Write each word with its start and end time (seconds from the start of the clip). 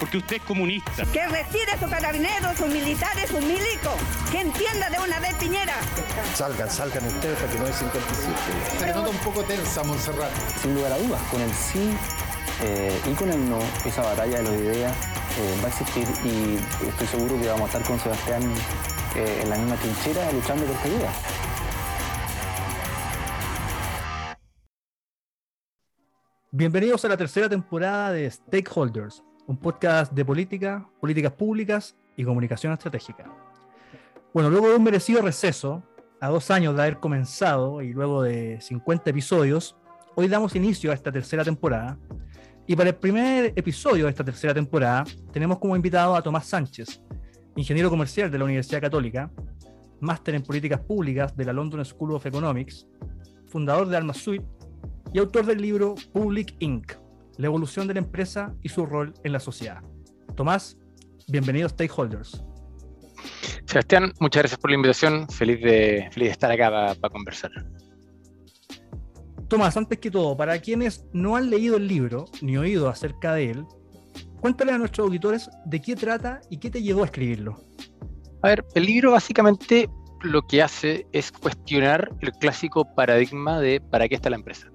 porque 0.00 0.16
usted 0.16 0.36
es 0.36 0.42
comunista. 0.42 1.04
Que 1.12 1.28
retire 1.28 1.78
sus 1.78 1.88
carabineros, 1.88 2.56
sus 2.56 2.68
militares, 2.68 3.28
sus 3.28 3.40
milicos. 3.40 3.94
Que 4.32 4.40
entienda 4.40 4.88
de 4.90 4.98
una 4.98 5.20
vez 5.20 5.34
Piñera. 5.34 5.76
Salgan, 6.34 6.70
salgan 6.70 7.06
ustedes 7.06 7.38
para 7.38 7.52
que 7.52 7.58
no 7.58 7.66
es 7.66 7.76
57. 7.76 8.78
Se 8.80 8.86
nota 8.94 9.10
un 9.10 9.18
poco 9.18 9.44
tensa, 9.44 9.84
Montserrat. 9.84 10.32
Sin 10.60 10.74
lugar 10.74 10.92
a 10.92 10.98
dudas, 10.98 11.20
con 11.30 11.40
el 11.40 11.52
sí 11.54 11.92
eh, 12.62 13.00
y 13.06 13.14
con 13.14 13.30
el 13.30 13.48
no, 13.48 13.58
esa 13.84 14.02
batalla 14.02 14.38
de 14.38 14.42
las 14.42 14.52
ideas 14.52 14.96
eh, 15.38 15.60
va 15.62 15.66
a 15.66 15.70
existir 15.70 16.06
y 16.24 16.86
estoy 16.88 17.06
seguro 17.06 17.40
que 17.40 17.48
vamos 17.48 17.62
a 17.62 17.66
estar 17.66 17.82
con 17.82 18.00
Sebastián 18.00 18.42
eh, 19.16 19.40
en 19.42 19.50
la 19.50 19.56
misma 19.56 19.76
trinchera 19.76 20.32
luchando 20.32 20.64
por 20.64 20.74
esta 20.76 20.88
idea. 20.88 21.12
Bienvenidos 26.52 27.04
a 27.04 27.08
la 27.08 27.16
tercera 27.16 27.48
temporada 27.48 28.12
de 28.12 28.28
Stakeholders, 28.28 29.22
un 29.50 29.56
podcast 29.56 30.12
de 30.12 30.24
política, 30.24 30.88
políticas 31.00 31.32
públicas 31.32 31.96
y 32.14 32.22
comunicación 32.22 32.72
estratégica. 32.72 33.24
Bueno, 34.32 34.48
luego 34.48 34.68
de 34.68 34.76
un 34.76 34.84
merecido 34.84 35.22
receso, 35.22 35.82
a 36.20 36.28
dos 36.28 36.52
años 36.52 36.76
de 36.76 36.82
haber 36.82 37.00
comenzado 37.00 37.82
y 37.82 37.92
luego 37.92 38.22
de 38.22 38.60
50 38.60 39.10
episodios, 39.10 39.76
hoy 40.14 40.28
damos 40.28 40.54
inicio 40.54 40.92
a 40.92 40.94
esta 40.94 41.10
tercera 41.10 41.42
temporada 41.42 41.98
y 42.64 42.76
para 42.76 42.90
el 42.90 42.94
primer 42.94 43.52
episodio 43.56 44.04
de 44.04 44.10
esta 44.10 44.22
tercera 44.22 44.54
temporada 44.54 45.02
tenemos 45.32 45.58
como 45.58 45.74
invitado 45.74 46.14
a 46.14 46.22
Tomás 46.22 46.46
Sánchez, 46.46 47.02
ingeniero 47.56 47.90
comercial 47.90 48.30
de 48.30 48.38
la 48.38 48.44
Universidad 48.44 48.80
Católica, 48.80 49.32
máster 49.98 50.36
en 50.36 50.44
políticas 50.44 50.78
públicas 50.78 51.36
de 51.36 51.44
la 51.44 51.52
London 51.52 51.84
School 51.84 52.12
of 52.12 52.24
Economics, 52.24 52.86
fundador 53.48 53.88
de 53.88 53.96
Alma 53.96 54.14
Suite 54.14 54.46
y 55.12 55.18
autor 55.18 55.44
del 55.44 55.60
libro 55.60 55.96
Public 56.12 56.54
Inc., 56.60 56.99
la 57.40 57.46
evolución 57.46 57.88
de 57.88 57.94
la 57.94 58.00
empresa 58.00 58.54
y 58.62 58.68
su 58.68 58.84
rol 58.84 59.14
en 59.24 59.32
la 59.32 59.40
sociedad. 59.40 59.80
Tomás, 60.36 60.76
bienvenido 61.26 61.66
a 61.66 61.70
Stakeholders. 61.70 62.44
Sebastián, 63.64 64.12
muchas 64.20 64.42
gracias 64.42 64.60
por 64.60 64.70
la 64.70 64.76
invitación. 64.76 65.26
Feliz 65.28 65.60
de, 65.62 66.08
feliz 66.12 66.28
de 66.28 66.32
estar 66.32 66.50
acá 66.50 66.94
para 67.00 67.12
conversar. 67.12 67.50
Tomás, 69.48 69.74
antes 69.76 69.98
que 69.98 70.10
todo, 70.10 70.36
para 70.36 70.58
quienes 70.60 71.06
no 71.14 71.34
han 71.34 71.48
leído 71.48 71.78
el 71.78 71.88
libro 71.88 72.26
ni 72.42 72.58
oído 72.58 72.90
acerca 72.90 73.32
de 73.32 73.52
él, 73.52 73.64
cuéntale 74.40 74.72
a 74.72 74.78
nuestros 74.78 75.06
auditores 75.06 75.48
de 75.64 75.80
qué 75.80 75.96
trata 75.96 76.42
y 76.50 76.58
qué 76.58 76.70
te 76.70 76.82
llevó 76.82 77.02
a 77.02 77.06
escribirlo. 77.06 77.58
A 78.42 78.48
ver, 78.48 78.64
el 78.74 78.84
libro 78.84 79.12
básicamente 79.12 79.88
lo 80.20 80.42
que 80.42 80.62
hace 80.62 81.06
es 81.12 81.32
cuestionar 81.32 82.10
el 82.20 82.32
clásico 82.32 82.84
paradigma 82.94 83.60
de 83.60 83.80
para 83.80 84.08
qué 84.08 84.16
está 84.16 84.28
la 84.28 84.36
empresa. 84.36 84.70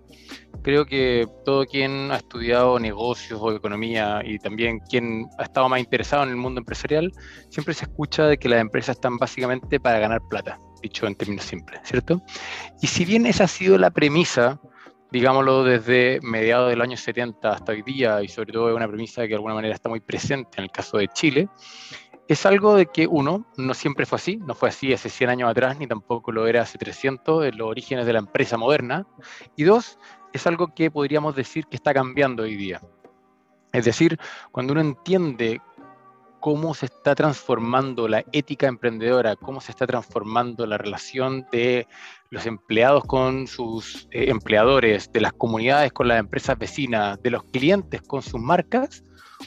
Creo 0.63 0.85
que 0.85 1.27
todo 1.45 1.65
quien 1.65 2.11
ha 2.11 2.17
estudiado 2.17 2.79
negocios 2.79 3.39
o 3.41 3.51
economía 3.51 4.21
y 4.25 4.39
también 4.39 4.79
quien 4.79 5.27
ha 5.37 5.43
estado 5.43 5.69
más 5.69 5.79
interesado 5.79 6.23
en 6.23 6.29
el 6.29 6.37
mundo 6.37 6.59
empresarial, 6.59 7.11
siempre 7.49 7.73
se 7.73 7.85
escucha 7.85 8.25
de 8.25 8.37
que 8.37 8.49
las 8.49 8.61
empresas 8.61 8.95
están 8.95 9.17
básicamente 9.17 9.79
para 9.79 9.99
ganar 9.99 10.21
plata 10.29 10.59
dicho 10.85 11.07
en 11.07 11.15
términos 11.15 11.45
simples, 11.45 11.81
¿cierto? 11.83 12.21
Y 12.81 12.87
si 12.87 13.05
bien 13.05 13.25
esa 13.25 13.45
ha 13.45 13.47
sido 13.47 13.77
la 13.77 13.91
premisa, 13.91 14.59
digámoslo 15.11 15.63
desde 15.63 16.19
mediados 16.21 16.69
del 16.69 16.81
año 16.81 16.97
70 16.97 17.49
hasta 17.49 17.71
hoy 17.71 17.81
día, 17.81 18.21
y 18.21 18.27
sobre 18.27 18.53
todo 18.53 18.69
es 18.69 18.75
una 18.75 18.87
premisa 18.87 19.23
que 19.23 19.29
de 19.29 19.35
alguna 19.35 19.55
manera 19.55 19.73
está 19.73 19.89
muy 19.89 19.99
presente 19.99 20.57
en 20.57 20.65
el 20.65 20.71
caso 20.71 20.97
de 20.97 21.07
Chile, 21.07 21.49
es 22.27 22.45
algo 22.45 22.75
de 22.75 22.87
que 22.87 23.07
uno, 23.07 23.45
no 23.57 23.73
siempre 23.73 24.05
fue 24.05 24.17
así, 24.17 24.37
no 24.37 24.55
fue 24.55 24.69
así 24.69 24.93
hace 24.93 25.09
100 25.09 25.29
años 25.29 25.49
atrás, 25.49 25.77
ni 25.77 25.87
tampoco 25.87 26.31
lo 26.31 26.47
era 26.47 26.61
hace 26.61 26.77
300, 26.77 27.45
en 27.45 27.57
los 27.57 27.67
orígenes 27.67 28.05
de 28.05 28.13
la 28.13 28.19
empresa 28.19 28.57
moderna, 28.57 29.05
y 29.55 29.63
dos, 29.63 29.99
es 30.33 30.47
algo 30.47 30.73
que 30.73 30.89
podríamos 30.89 31.35
decir 31.35 31.67
que 31.67 31.75
está 31.75 31.93
cambiando 31.93 32.43
hoy 32.43 32.55
día. 32.55 32.81
Es 33.71 33.85
decir, 33.85 34.17
cuando 34.51 34.73
uno 34.73 34.81
entiende 34.81 35.61
cómo 36.39 36.73
se 36.73 36.87
está 36.87 37.15
transformando 37.15 38.07
la 38.07 38.23
ética 38.31 38.67
emprendedora, 38.67 39.35
cómo 39.35 39.61
se 39.61 39.71
está 39.71 39.87
transformando 39.87 40.65
la 40.65 40.77
relación 40.77 41.45
de 41.51 41.87
los 42.29 42.45
empleados 42.45 43.03
con 43.05 43.47
sus 43.47 44.07
eh, 44.11 44.29
empleadores, 44.29 45.11
de 45.11 45.21
las 45.21 45.33
comunidades 45.33 45.91
con 45.91 46.07
las 46.07 46.19
empresas 46.19 46.57
vecinas, 46.57 47.21
de 47.21 47.31
los 47.31 47.43
clientes 47.45 48.01
con 48.01 48.21
sus 48.21 48.39
marcas, 48.39 49.03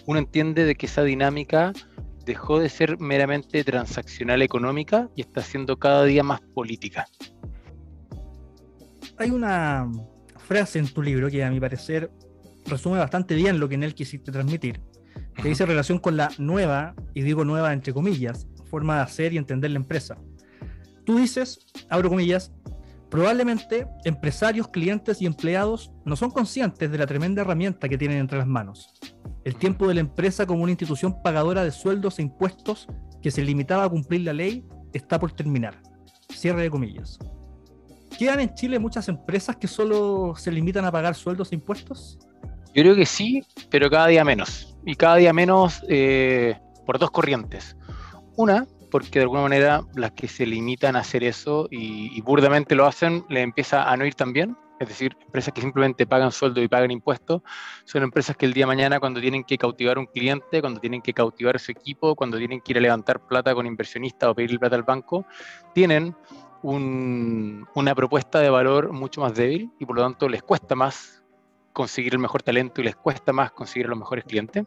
uno 0.07 0.19
entiende 0.19 0.65
de 0.65 0.75
que 0.75 0.87
esa 0.87 1.03
dinámica 1.03 1.73
dejó 2.29 2.61
de 2.61 2.69
ser 2.69 3.01
meramente 3.01 3.65
transaccional 3.65 4.43
económica 4.43 5.09
y 5.17 5.23
está 5.23 5.41
siendo 5.41 5.79
cada 5.79 6.05
día 6.05 6.23
más 6.23 6.43
política. 6.55 7.07
Hay 9.17 9.31
una 9.31 9.91
frase 10.37 10.79
en 10.79 10.89
tu 10.89 11.03
libro 11.03 11.31
que 11.31 11.43
a 11.43 11.51
mi 11.51 11.59
parecer 11.59 12.11
resume 12.67 12.99
bastante 12.99 13.35
bien 13.35 13.59
lo 13.59 13.67
que 13.67 13.77
en 13.77 13.83
él 13.83 13.95
quisiste 13.95 14.31
transmitir, 14.31 14.83
que 15.35 15.49
dice 15.49 15.65
relación 15.65 15.99
con 15.99 16.19
la 16.19 16.31
nueva, 16.37 16.95
y 17.15 17.23
digo 17.23 17.47
nueva 17.47 17.73
entre 17.73 17.95
comillas, 17.95 18.47
forma 18.71 18.97
de 18.97 19.03
hacer 19.03 19.33
y 19.33 19.39
entender 19.39 19.71
la 19.71 19.79
empresa. 19.79 20.19
Tú 21.07 21.17
dices, 21.17 21.67
abro 21.89 22.11
comillas, 22.11 22.53
probablemente 23.09 23.87
empresarios, 24.05 24.69
clientes 24.69 25.23
y 25.23 25.27
empleados 25.27 25.93
no 26.05 26.15
son 26.15 26.31
conscientes 26.31 26.91
de 26.91 26.99
la 26.99 27.07
tremenda 27.07 27.41
herramienta 27.41 27.89
que 27.89 27.97
tienen 27.97 28.19
entre 28.19 28.37
las 28.37 28.47
manos. 28.47 28.93
El 29.45 29.57
tiempo 29.57 29.87
de 29.89 29.95
la 29.95 30.01
empresa 30.01 30.47
como 30.47 30.63
una 30.63 30.73
institución 30.73 31.23
pagadora 31.23 31.65
de 31.65 31.71
sueldos 31.71 32.19
e 32.19 32.23
impuestos 32.23 32.87
que 33.23 33.31
se 33.31 33.43
limitaba 33.43 33.85
a 33.85 33.89
cumplir 33.89 34.23
la 34.23 34.33
ley 34.33 34.65
está 34.93 35.19
por 35.19 35.33
terminar. 35.33 35.81
Cierre 36.33 36.63
de 36.63 36.71
comillas. 36.71 37.19
¿Quedan 38.19 38.41
en 38.41 38.55
Chile 38.55 38.79
muchas 38.79 39.09
empresas 39.09 39.57
que 39.57 39.69
solo 39.69 40.35
se 40.37 40.51
limitan 40.51 40.85
a 40.85 40.93
pagar 40.93 41.15
sueldos 41.15 41.53
e 41.53 41.55
impuestos? 41.55 42.19
Yo 42.75 42.83
creo 42.83 42.97
que 42.97 43.07
sí, 43.07 43.43
pero 43.71 43.91
cada 43.91 44.09
día 44.09 44.25
menos. 44.25 44.77
Y 44.85 44.95
cada 44.95 45.17
día 45.17 45.33
menos 45.33 45.83
eh, 45.89 46.59
por 46.85 46.99
dos 46.99 47.11
corrientes. 47.11 47.77
Una, 48.37 48.67
porque 48.91 49.19
de 49.19 49.25
alguna 49.25 49.43
manera 49.43 49.83
las 49.95 50.13
que 50.13 50.29
se 50.29 50.47
limitan 50.47 50.97
a 50.97 51.01
hacer 51.01 51.25
eso 51.25 51.69
y, 51.71 52.21
burdamente 52.23 52.75
lo 52.75 52.87
hacen, 52.87 53.25
le 53.29 53.43
empieza 53.43 53.91
a 53.91 53.97
no 53.97 54.07
ir 54.07 54.15
tan 54.15 54.33
bien. 54.33 54.57
Es 54.79 54.89
decir, 54.89 55.17
empresas 55.21 55.53
que 55.53 55.61
simplemente 55.61 56.07
pagan 56.07 56.31
sueldo 56.31 56.63
y 56.63 56.69
pagan 56.69 56.91
impuestos, 56.91 57.43
son 57.85 58.03
empresas 58.05 58.37
que 58.37 58.47
el 58.47 58.53
día 58.53 58.63
de 58.63 58.69
mañana 58.69 59.01
cuando 59.01 59.21
tienen 59.21 59.43
que 59.45 59.59
cautivar 59.59 59.99
un 59.99 60.07
cliente, 60.07 60.61
cuando 60.61 60.81
tienen 60.81 61.03
que 61.03 61.13
cautivar 61.13 61.59
su 61.59 61.73
equipo, 61.73 62.15
cuando 62.15 62.39
tienen 62.39 62.61
que 62.61 62.73
ir 62.73 62.79
a 62.79 62.81
levantar 62.81 63.21
plata 63.21 63.55
con 63.55 63.67
inversionistas 63.67 64.29
o 64.29 64.35
pedir 64.35 64.59
plata 64.59 64.77
al 64.77 64.85
banco, 64.85 65.27
tienen 65.75 66.15
una 66.63 67.95
propuesta 67.95 68.41
de 68.41 68.51
valor 68.51 68.93
mucho 68.93 69.21
más 69.21 69.35
débil 69.35 69.71
y 69.79 69.87
por 69.87 69.97
lo 69.97 70.03
tanto 70.03 70.29
les 70.29 70.43
cuesta 70.43 70.75
más 70.75 71.23
conseguir 71.73 72.15
el 72.15 72.19
mejor 72.19 72.43
talento 72.43 72.81
y 72.81 72.85
les 72.85 72.97
cuesta 72.97 73.33
más 73.33 73.53
conseguir 73.53 73.89
los 73.89 73.99
mejores 73.99 74.25
clientes. 74.25 74.65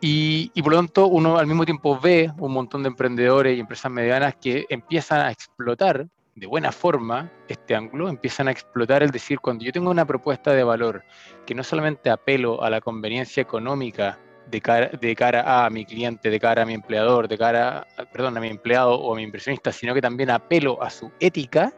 Y, 0.00 0.50
y, 0.52 0.62
por 0.62 0.72
lo 0.72 0.78
tanto 0.78 1.06
uno 1.06 1.38
al 1.38 1.46
mismo 1.46 1.64
tiempo 1.64 1.98
ve 1.98 2.30
un 2.38 2.52
montón 2.52 2.82
de 2.82 2.88
emprendedores 2.88 3.56
y 3.56 3.60
empresas 3.60 3.90
medianas 3.90 4.34
que 4.36 4.66
empiezan 4.68 5.20
a 5.22 5.30
explotar 5.30 6.06
de 6.34 6.46
buena 6.46 6.72
forma 6.72 7.30
este 7.48 7.74
ángulo, 7.74 8.08
empiezan 8.08 8.48
a 8.48 8.50
explotar 8.50 9.02
el 9.02 9.10
decir, 9.10 9.40
cuando 9.40 9.64
yo 9.64 9.72
tengo 9.72 9.90
una 9.90 10.04
propuesta 10.04 10.52
de 10.52 10.64
valor 10.64 11.04
que 11.46 11.54
no 11.54 11.62
solamente 11.62 12.10
apelo 12.10 12.62
a 12.62 12.70
la 12.70 12.80
conveniencia 12.80 13.40
económica 13.40 14.18
de 14.50 14.60
cara, 15.16 15.64
a 15.64 15.70
mi 15.70 15.84
cliente, 15.84 16.30
de 16.30 16.40
cara 16.40 16.62
a 16.62 16.66
mi 16.66 16.74
empleador, 16.74 17.28
de 17.28 17.38
cara, 17.38 17.86
perdón, 18.12 18.36
a 18.36 18.40
mi 18.40 18.48
empleado 18.48 18.94
o 18.94 19.12
a 19.12 19.16
mi 19.16 19.22
inversionista, 19.22 19.72
sino 19.72 19.94
que 19.94 20.02
también 20.02 20.30
apelo 20.30 20.82
a 20.82 20.90
su 20.90 21.10
ética, 21.20 21.72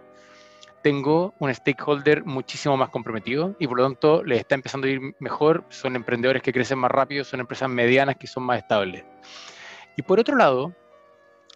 tengo 0.82 1.35
un 1.38 1.53
stakeholder 1.53 2.25
muchísimo 2.25 2.76
más 2.76 2.91
comprometido 2.91 3.56
y 3.58 3.67
por 3.67 3.79
lo 3.79 3.85
tanto 3.85 4.23
les 4.23 4.41
está 4.41 4.55
empezando 4.55 4.87
a 4.87 4.91
ir 4.91 5.00
mejor, 5.19 5.64
son 5.69 5.97
emprendedores 5.97 6.43
que 6.43 6.53
crecen 6.53 6.79
más 6.79 6.91
rápido, 6.91 7.25
son 7.25 7.41
empresas 7.41 7.69
medianas 7.69 8.17
que 8.17 8.26
son 8.26 8.44
más 8.44 8.58
estables. 8.58 9.05
Y 9.97 10.03
por 10.03 10.20
otro 10.20 10.37
lado, 10.37 10.73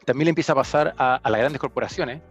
también 0.05 0.27
le 0.27 0.31
empieza 0.31 0.53
a 0.53 0.57
pasar 0.57 0.95
a, 0.99 1.21
las 1.23 1.39
grandes 1.39 1.61
corporaciones, 1.61 2.23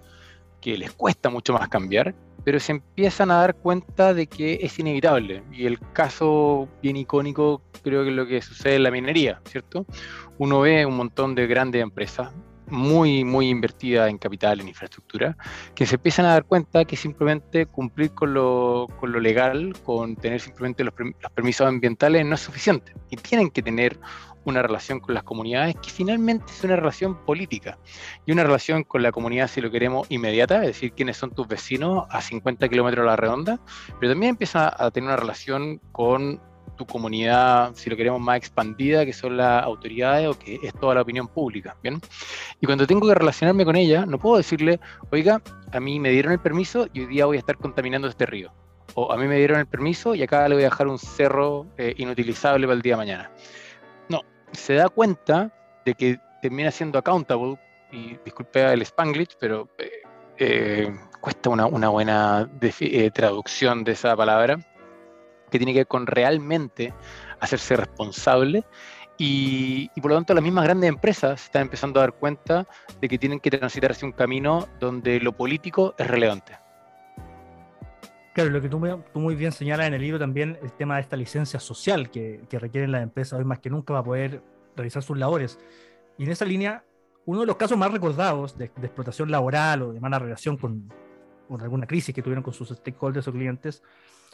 que 0.61 0.77
les 0.77 0.91
cuesta 0.91 1.29
mucho 1.29 1.53
más 1.53 1.67
cambiar, 1.69 2.15
pero 2.43 2.59
se 2.59 2.71
empiezan 2.73 3.31
a 3.31 3.35
dar 3.35 3.55
cuenta 3.55 4.13
de 4.13 4.27
que 4.27 4.59
es 4.61 4.79
inevitable. 4.79 5.43
Y 5.51 5.65
el 5.65 5.79
caso 5.93 6.67
bien 6.81 6.97
icónico 6.97 7.61
creo 7.83 8.03
que 8.03 8.09
es 8.09 8.15
lo 8.15 8.27
que 8.27 8.41
sucede 8.41 8.75
en 8.75 8.83
la 8.83 8.91
minería, 8.91 9.41
¿cierto? 9.45 9.85
Uno 10.37 10.61
ve 10.61 10.85
un 10.85 10.97
montón 10.97 11.35
de 11.35 11.47
grandes 11.47 11.81
empresas, 11.81 12.31
muy, 12.69 13.23
muy 13.23 13.49
invertidas 13.49 14.09
en 14.09 14.17
capital, 14.17 14.59
en 14.59 14.67
infraestructura, 14.67 15.35
que 15.75 15.85
se 15.85 15.95
empiezan 15.95 16.25
a 16.25 16.29
dar 16.29 16.45
cuenta 16.45 16.85
que 16.85 16.95
simplemente 16.95 17.65
cumplir 17.65 18.11
con 18.11 18.33
lo, 18.33 18.87
con 18.99 19.11
lo 19.11 19.19
legal, 19.19 19.73
con 19.83 20.15
tener 20.15 20.39
simplemente 20.39 20.83
los, 20.83 20.93
los 20.97 21.31
permisos 21.31 21.67
ambientales 21.67 22.25
no 22.25 22.35
es 22.35 22.41
suficiente. 22.41 22.93
Y 23.09 23.17
tienen 23.17 23.49
que 23.49 23.61
tener 23.61 23.99
una 24.45 24.61
relación 24.61 24.99
con 24.99 25.13
las 25.13 25.23
comunidades 25.23 25.75
que 25.75 25.89
finalmente 25.89 26.45
es 26.51 26.63
una 26.63 26.75
relación 26.75 27.15
política 27.25 27.77
y 28.25 28.31
una 28.31 28.43
relación 28.43 28.83
con 28.83 29.03
la 29.03 29.11
comunidad, 29.11 29.47
si 29.47 29.61
lo 29.61 29.71
queremos, 29.71 30.07
inmediata, 30.09 30.61
es 30.61 30.67
decir, 30.67 30.93
quiénes 30.93 31.17
son 31.17 31.31
tus 31.31 31.47
vecinos 31.47 32.05
a 32.09 32.21
50 32.21 32.67
kilómetros 32.69 33.03
a 33.03 33.07
la 33.07 33.15
redonda, 33.15 33.59
pero 33.99 34.11
también 34.11 34.31
empieza 34.31 34.73
a 34.83 34.91
tener 34.91 35.09
una 35.09 35.17
relación 35.17 35.79
con 35.91 36.41
tu 36.77 36.85
comunidad, 36.85 37.71
si 37.75 37.89
lo 37.89 37.97
queremos, 37.97 38.21
más 38.21 38.37
expandida, 38.37 39.05
que 39.05 39.11
son 39.11 39.35
las 39.35 39.63
autoridades 39.63 40.29
o 40.29 40.39
que 40.39 40.59
es 40.63 40.73
toda 40.73 40.95
la 40.95 41.01
opinión 41.01 41.27
pública, 41.27 41.75
¿bien? 41.83 41.99
Y 42.61 42.65
cuando 42.65 42.87
tengo 42.87 43.05
que 43.05 43.13
relacionarme 43.13 43.65
con 43.65 43.75
ella, 43.75 44.05
no 44.05 44.17
puedo 44.17 44.37
decirle, 44.37 44.79
oiga, 45.11 45.41
a 45.73 45.79
mí 45.81 45.99
me 45.99 46.09
dieron 46.11 46.31
el 46.31 46.39
permiso 46.39 46.87
y 46.93 47.01
hoy 47.01 47.07
día 47.07 47.25
voy 47.25 47.35
a 47.35 47.39
estar 47.39 47.57
contaminando 47.57 48.07
este 48.07 48.25
río. 48.25 48.53
O 48.95 49.11
a 49.11 49.17
mí 49.17 49.27
me 49.27 49.37
dieron 49.37 49.59
el 49.59 49.67
permiso 49.67 50.15
y 50.15 50.23
acá 50.23 50.47
le 50.47 50.55
voy 50.55 50.63
a 50.63 50.69
dejar 50.69 50.87
un 50.87 50.97
cerro 50.97 51.67
eh, 51.77 51.93
inutilizable 51.97 52.65
para 52.65 52.75
el 52.75 52.81
día 52.81 52.93
de 52.93 52.97
mañana 52.97 53.31
se 54.59 54.75
da 54.75 54.89
cuenta 54.89 55.51
de 55.85 55.93
que 55.93 56.19
termina 56.41 56.71
siendo 56.71 56.99
accountable, 56.99 57.57
y 57.91 58.17
disculpe 58.23 58.71
el 58.71 58.81
Spanglish, 58.83 59.35
pero 59.39 59.67
eh, 59.77 59.89
eh, 60.37 60.95
cuesta 61.19 61.49
una, 61.49 61.65
buena 61.65 62.49
eh, 62.61 63.11
traducción 63.11 63.83
de 63.83 63.93
esa 63.93 64.15
palabra, 64.15 64.59
que 65.49 65.57
tiene 65.57 65.73
que 65.73 65.79
ver 65.79 65.87
con 65.87 66.05
realmente 66.05 66.93
hacerse 67.39 67.75
responsable. 67.75 68.63
Y, 69.17 69.89
y, 69.95 70.01
por 70.01 70.11
lo 70.11 70.17
tanto 70.17 70.33
las 70.33 70.43
mismas 70.43 70.63
grandes 70.63 70.87
empresas 70.87 71.43
están 71.43 71.63
empezando 71.63 71.99
a 71.99 72.03
dar 72.03 72.13
cuenta 72.13 72.65
de 73.01 73.09
que 73.09 73.17
tienen 73.17 73.41
que 73.41 73.51
transitar 73.51 73.91
hacia 73.91 74.05
un 74.05 74.13
camino 74.13 74.67
donde 74.79 75.19
lo 75.19 75.33
político 75.33 75.93
es 75.97 76.07
relevante. 76.07 76.57
Claro, 78.39 78.51
lo 78.51 78.61
que 78.61 78.69
tú, 78.69 79.19
muy 79.19 79.35
bien 79.35 79.51
señalas 79.51 79.87
en 79.87 79.95
el 79.95 80.01
libro 80.01 80.17
también, 80.17 80.57
el 80.61 80.71
tema 80.71 80.95
de 80.95 81.01
esta 81.01 81.17
licencia 81.17 81.59
social 81.59 82.09
que, 82.09 82.39
que 82.49 82.57
requieren 82.57 82.89
las 82.89 83.03
empresas 83.03 83.37
hoy 83.37 83.43
más 83.43 83.59
que 83.59 83.69
nunca 83.69 83.93
para 83.93 84.01
poder 84.01 84.41
realizar 84.77 85.03
sus 85.03 85.17
labores. 85.17 85.59
Y 86.17 86.23
en 86.23 86.31
esa 86.31 86.45
línea, 86.45 86.85
uno 87.25 87.41
de 87.41 87.47
los 87.47 87.57
casos 87.57 87.77
más 87.77 87.91
recordados 87.91 88.57
de, 88.57 88.65
explotación 88.65 89.29
laboral 89.29 89.81
o 89.81 89.91
de 89.91 89.99
mala 89.99 90.19
relación 90.19 90.55
con, 90.55 90.89
con, 91.49 91.59
alguna 91.59 91.85
crisis 91.85 92.15
que 92.15 92.21
tuvieron 92.21 92.41
con 92.41 92.53
sus 92.53 92.69
stakeholders 92.69 93.27
o 93.27 93.33
clientes 93.33 93.83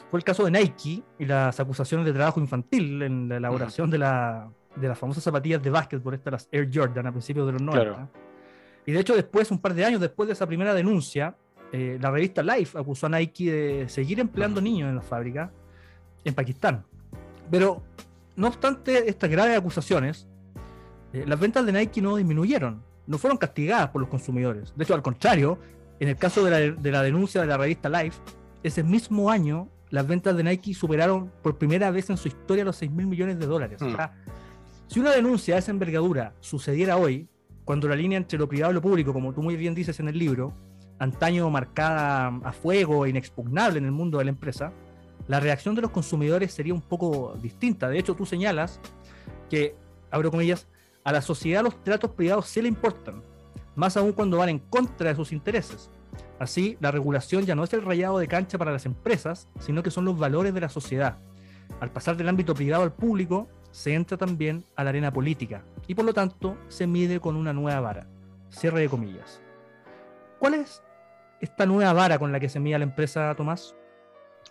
fue 0.08 0.20
el 0.20 0.24
caso 0.24 0.44
de 0.44 0.52
Nike 0.52 1.02
y 1.18 1.24
las 1.24 1.58
acusaciones 1.58 2.06
de 2.06 2.12
trabajo 2.12 2.38
infantil 2.38 3.02
en 3.02 3.28
la 3.28 3.38
elaboración 3.38 3.90
de, 3.90 3.98
la, 3.98 4.48
de 4.76 4.86
las 4.86 4.96
famosas 4.96 5.24
zapatillas 5.24 5.60
de 5.60 5.70
básquetbol, 5.70 6.14
estas 6.14 6.32
las 6.32 6.48
Air 6.52 6.70
Jordan 6.72 7.08
a 7.08 7.10
principios 7.10 7.44
de 7.46 7.54
los 7.54 7.62
90. 7.62 8.08
Y 8.86 8.92
de 8.92 9.00
hecho, 9.00 9.16
después, 9.16 9.50
un 9.50 9.60
par 9.60 9.74
de 9.74 9.84
años 9.84 10.00
después 10.00 10.28
de 10.28 10.34
esa 10.34 10.46
primera 10.46 10.74
denuncia, 10.74 11.36
eh, 11.72 11.98
la 12.00 12.10
revista 12.10 12.42
Life 12.42 12.78
acusó 12.78 13.06
a 13.06 13.10
Nike 13.10 13.50
de 13.50 13.88
seguir 13.88 14.20
empleando 14.20 14.60
niños 14.60 14.88
en 14.88 14.96
la 14.96 15.02
fábrica 15.02 15.50
en 16.24 16.34
Pakistán. 16.34 16.84
Pero, 17.50 17.82
no 18.36 18.48
obstante 18.48 19.08
estas 19.08 19.30
graves 19.30 19.58
acusaciones, 19.58 20.26
eh, 21.12 21.24
las 21.26 21.38
ventas 21.38 21.64
de 21.64 21.72
Nike 21.72 22.02
no 22.02 22.16
disminuyeron, 22.16 22.82
no 23.06 23.18
fueron 23.18 23.38
castigadas 23.38 23.90
por 23.90 24.00
los 24.00 24.10
consumidores. 24.10 24.72
De 24.76 24.84
hecho, 24.84 24.94
al 24.94 25.02
contrario, 25.02 25.58
en 26.00 26.08
el 26.08 26.16
caso 26.16 26.44
de 26.44 26.50
la, 26.50 26.58
de 26.58 26.90
la 26.90 27.02
denuncia 27.02 27.40
de 27.40 27.46
la 27.46 27.56
revista 27.56 27.88
Life, 27.88 28.20
ese 28.62 28.82
mismo 28.82 29.30
año 29.30 29.68
las 29.90 30.06
ventas 30.06 30.36
de 30.36 30.42
Nike 30.42 30.74
superaron 30.74 31.30
por 31.42 31.56
primera 31.56 31.90
vez 31.90 32.10
en 32.10 32.16
su 32.16 32.28
historia 32.28 32.64
los 32.64 32.76
6 32.76 32.90
mil 32.90 33.06
millones 33.06 33.38
de 33.38 33.46
dólares. 33.46 33.80
O 33.80 33.86
mm. 33.86 33.96
sea, 33.96 34.12
si 34.88 35.00
una 35.00 35.12
denuncia 35.12 35.54
de 35.54 35.60
esa 35.60 35.70
envergadura 35.70 36.34
sucediera 36.40 36.96
hoy, 36.96 37.28
cuando 37.64 37.88
la 37.88 37.96
línea 37.96 38.18
entre 38.18 38.38
lo 38.38 38.48
privado 38.48 38.72
y 38.72 38.74
lo 38.74 38.82
público, 38.82 39.12
como 39.12 39.32
tú 39.32 39.42
muy 39.42 39.56
bien 39.56 39.74
dices 39.74 39.98
en 40.00 40.08
el 40.08 40.18
libro, 40.18 40.52
antaño 40.98 41.50
marcada 41.50 42.28
a 42.44 42.52
fuego 42.52 43.04
e 43.04 43.10
inexpugnable 43.10 43.78
en 43.78 43.84
el 43.84 43.92
mundo 43.92 44.18
de 44.18 44.24
la 44.24 44.30
empresa, 44.30 44.72
la 45.28 45.40
reacción 45.40 45.74
de 45.74 45.82
los 45.82 45.90
consumidores 45.90 46.52
sería 46.52 46.74
un 46.74 46.80
poco 46.80 47.36
distinta. 47.40 47.88
De 47.88 47.98
hecho, 47.98 48.14
tú 48.14 48.26
señalas 48.26 48.80
que, 49.50 49.74
abro 50.10 50.30
comillas, 50.30 50.66
a 51.04 51.12
la 51.12 51.22
sociedad 51.22 51.62
los 51.62 51.82
tratos 51.82 52.10
privados 52.10 52.46
sí 52.46 52.62
le 52.62 52.68
importan, 52.68 53.22
más 53.74 53.96
aún 53.96 54.12
cuando 54.12 54.38
van 54.38 54.48
en 54.48 54.58
contra 54.58 55.10
de 55.10 55.16
sus 55.16 55.32
intereses. 55.32 55.90
Así, 56.38 56.76
la 56.80 56.90
regulación 56.90 57.44
ya 57.44 57.54
no 57.54 57.64
es 57.64 57.72
el 57.72 57.82
rayado 57.82 58.18
de 58.18 58.28
cancha 58.28 58.58
para 58.58 58.72
las 58.72 58.86
empresas, 58.86 59.48
sino 59.58 59.82
que 59.82 59.90
son 59.90 60.04
los 60.04 60.18
valores 60.18 60.54
de 60.54 60.60
la 60.60 60.68
sociedad. 60.68 61.18
Al 61.80 61.90
pasar 61.90 62.16
del 62.16 62.28
ámbito 62.28 62.54
privado 62.54 62.82
al 62.82 62.92
público, 62.92 63.48
se 63.70 63.94
entra 63.94 64.16
también 64.16 64.64
a 64.76 64.84
la 64.84 64.90
arena 64.90 65.12
política 65.12 65.62
y 65.86 65.94
por 65.94 66.04
lo 66.04 66.14
tanto 66.14 66.56
se 66.68 66.86
mide 66.86 67.20
con 67.20 67.36
una 67.36 67.52
nueva 67.52 67.80
vara. 67.80 68.06
Cierre 68.50 68.80
de 68.80 68.88
comillas. 68.88 69.40
¿Cuál 70.38 70.54
es 70.54 70.82
esta 71.40 71.66
nueva 71.66 71.92
vara 71.92 72.18
con 72.18 72.32
la 72.32 72.40
que 72.40 72.48
se 72.48 72.60
mide 72.60 72.78
la 72.78 72.84
empresa, 72.84 73.34
Tomás? 73.34 73.74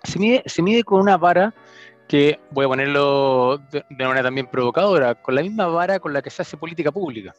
Se 0.04 0.20
mide, 0.20 0.44
se 0.46 0.62
mide 0.62 0.84
con 0.84 1.02
una 1.02 1.18
vara 1.18 1.54
que, 2.08 2.40
voy 2.52 2.66
a 2.66 2.68
ponerlo 2.68 3.58
de, 3.72 3.84
manera 3.90 4.24
también 4.24 4.48
provocadora, 4.48 5.16
con 5.16 5.36
la 5.36 5.42
misma 5.42 5.68
vara 5.68 6.00
con 6.00 6.14
la 6.14 6.22
que 6.22 6.30
se 6.30 6.42
hace 6.42 6.58
política 6.58 6.92
pública. 6.92 7.34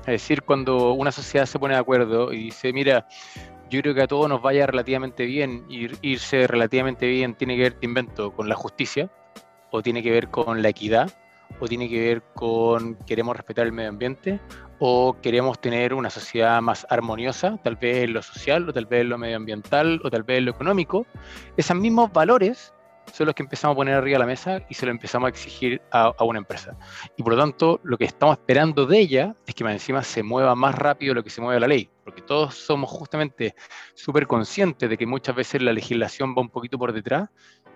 Es 0.00 0.06
decir, 0.06 0.42
cuando 0.42 0.92
una 0.92 1.12
sociedad 1.12 1.46
se 1.46 1.58
pone 1.58 1.74
de 1.74 1.80
acuerdo 1.80 2.32
y 2.32 2.44
dice, 2.44 2.72
mira, 2.72 3.06
yo 3.68 3.80
creo 3.80 3.94
que 3.94 4.02
a 4.02 4.06
todos 4.06 4.28
nos 4.28 4.40
vaya 4.40 4.66
relativamente 4.66 5.24
bien, 5.24 5.64
ir, 5.68 5.96
irse 6.02 6.46
relativamente 6.46 7.06
bien 7.06 7.34
tiene 7.34 7.56
que 7.56 7.62
ver, 7.62 7.72
te 7.74 7.86
invento, 7.86 8.32
con 8.32 8.48
la 8.48 8.54
justicia, 8.54 9.10
o 9.70 9.82
tiene 9.82 10.02
que 10.02 10.10
ver 10.10 10.28
con 10.28 10.62
la 10.62 10.68
equidad, 10.68 11.10
o 11.60 11.68
tiene 11.68 11.88
que 11.88 12.00
ver 12.00 12.22
con 12.34 12.94
queremos 13.06 13.36
respetar 13.36 13.66
el 13.66 13.72
medio 13.72 13.90
ambiente, 13.90 14.40
o 14.78 15.16
queremos 15.22 15.60
tener 15.60 15.94
una 15.94 16.10
sociedad 16.10 16.60
más 16.60 16.86
armoniosa, 16.90 17.58
tal 17.62 17.76
vez 17.76 18.04
en 18.04 18.14
lo 18.14 18.22
social, 18.22 18.68
o 18.68 18.72
tal 18.72 18.86
vez 18.86 19.02
en 19.02 19.10
lo 19.10 19.18
medioambiental, 19.18 20.00
o 20.04 20.10
tal 20.10 20.24
vez 20.24 20.38
en 20.38 20.46
lo 20.46 20.50
económico, 20.50 21.06
esos 21.56 21.76
mismos 21.76 22.12
valores 22.12 22.72
son 23.12 23.26
los 23.26 23.34
que 23.34 23.42
empezamos 23.42 23.74
a 23.74 23.76
poner 23.76 23.94
arriba 23.94 24.16
de 24.16 24.20
la 24.20 24.26
mesa 24.26 24.64
y 24.68 24.74
se 24.74 24.86
lo 24.86 24.92
empezamos 24.92 25.26
a 25.26 25.30
exigir 25.30 25.80
a, 25.90 26.12
una 26.24 26.38
empresa. 26.38 26.76
Y 27.16 27.22
por 27.22 27.34
lo 27.34 27.40
tanto, 27.40 27.80
lo 27.82 27.98
que 27.98 28.04
estamos 28.04 28.38
esperando 28.38 28.86
de 28.86 28.98
ella 28.98 29.36
es 29.46 29.54
que 29.54 29.64
más 29.64 29.74
encima 29.74 30.02
se 30.02 30.22
mueva 30.22 30.54
más 30.54 30.74
rápido 30.74 31.14
lo 31.14 31.22
que 31.22 31.30
se 31.30 31.40
mueve 31.40 31.60
la 31.60 31.68
ley, 31.68 31.90
porque 32.04 32.22
todos 32.22 32.54
somos 32.54 32.90
justamente 32.90 33.54
súper 33.94 34.26
conscientes 34.26 34.88
de 34.88 34.96
que 34.96 35.06
muchas 35.06 35.34
veces 35.34 35.62
la 35.62 35.72
legislación 35.72 36.34
va 36.36 36.42
un 36.42 36.50
poquito 36.50 36.78
por 36.78 36.92
detrás, 36.92 37.28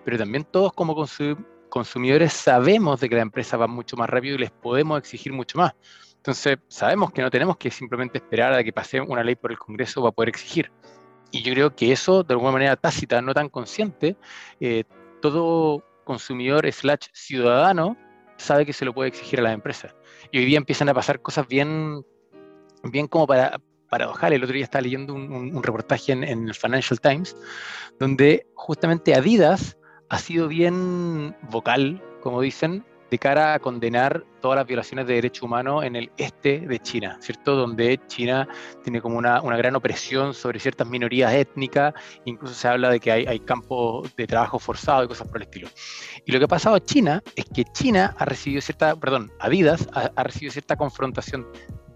pero 0.03 0.17
también 0.17 0.43
todos 0.43 0.73
como 0.73 0.95
consumidores 1.69 2.33
sabemos 2.33 2.99
de 2.99 3.09
que 3.09 3.15
la 3.15 3.21
empresa 3.21 3.57
va 3.57 3.67
mucho 3.67 3.97
más 3.97 4.09
rápido 4.09 4.35
y 4.35 4.39
les 4.39 4.51
podemos 4.51 4.97
exigir 4.99 5.33
mucho 5.33 5.57
más. 5.57 5.73
Entonces, 6.17 6.57
sabemos 6.67 7.11
que 7.11 7.21
no 7.21 7.29
tenemos 7.29 7.57
que 7.57 7.71
simplemente 7.71 8.17
esperar 8.17 8.53
a 8.53 8.63
que 8.63 8.73
pase 8.73 8.99
una 8.99 9.23
ley 9.23 9.35
por 9.35 9.51
el 9.51 9.57
Congreso 9.57 10.01
para 10.01 10.11
poder 10.11 10.29
exigir. 10.29 10.71
Y 11.31 11.41
yo 11.41 11.53
creo 11.53 11.75
que 11.75 11.91
eso, 11.91 12.23
de 12.23 12.33
alguna 12.33 12.51
manera 12.51 12.75
tácita, 12.75 13.21
no 13.21 13.33
tan 13.33 13.49
consciente, 13.49 14.17
eh, 14.59 14.83
todo 15.21 15.83
consumidor 16.03 16.69
slash 16.71 17.07
ciudadano 17.13 17.97
sabe 18.37 18.65
que 18.65 18.73
se 18.73 18.85
lo 18.85 18.93
puede 18.93 19.09
exigir 19.09 19.39
a 19.39 19.43
las 19.43 19.53
empresas. 19.53 19.95
Y 20.31 20.39
hoy 20.39 20.45
día 20.45 20.57
empiezan 20.57 20.89
a 20.89 20.93
pasar 20.93 21.21
cosas 21.21 21.47
bien, 21.47 22.05
bien 22.83 23.07
como 23.07 23.27
para, 23.27 23.59
paradojales. 23.89 24.37
El 24.37 24.43
otro 24.43 24.53
día 24.53 24.63
estaba 24.63 24.81
leyendo 24.81 25.13
un, 25.13 25.63
reportaje 25.63 26.11
en, 26.11 26.23
en, 26.23 26.47
el 26.47 26.55
Financial 26.55 26.99
Times, 26.99 27.35
donde 27.99 28.47
justamente 28.53 29.15
Adidas 29.15 29.76
ha 30.09 30.19
sido 30.19 30.47
bien 30.47 31.35
vocal, 31.49 32.01
como 32.21 32.41
dicen, 32.41 32.85
de 33.09 33.17
cara 33.17 33.53
a 33.53 33.59
condenar 33.59 34.25
todas 34.41 34.57
las 34.57 34.67
violaciones 34.67 35.07
de 35.07 35.15
derechos 35.15 35.43
humanos 35.43 35.83
en 35.85 35.95
el 35.95 36.11
este 36.17 36.59
de 36.59 36.79
China, 36.79 37.17
¿cierto? 37.21 37.55
Donde 37.55 37.99
China 38.07 38.47
tiene 38.83 39.01
como 39.01 39.17
una, 39.17 39.39
gran 39.39 39.75
opresión 39.75 40.33
sobre 40.33 40.59
ciertas 40.59 40.87
minorías 40.87 41.33
étnicas, 41.33 41.93
incluso 42.25 42.53
se 42.53 42.67
habla 42.67 42.89
de 42.89 42.99
que 42.99 43.11
hay, 43.11 43.25
hay, 43.25 43.39
campos 43.39 44.13
de 44.15 44.27
trabajo 44.27 44.59
forzado 44.59 45.03
y 45.03 45.07
cosas 45.07 45.27
por 45.27 45.37
el 45.37 45.43
estilo. 45.43 45.69
Y 46.25 46.31
lo 46.31 46.39
que 46.39 46.45
ha 46.45 46.49
pasado 46.49 46.75
a 46.75 46.83
China 46.83 47.23
es 47.35 47.45
que 47.45 47.63
China 47.65 48.13
ha 48.17 48.25
recibido 48.25 48.61
cierta, 48.61 48.95
perdón, 48.95 49.31
ha 49.39 50.23
recibido 50.23 50.51
cierta 50.51 50.75
confrontación 50.75 51.47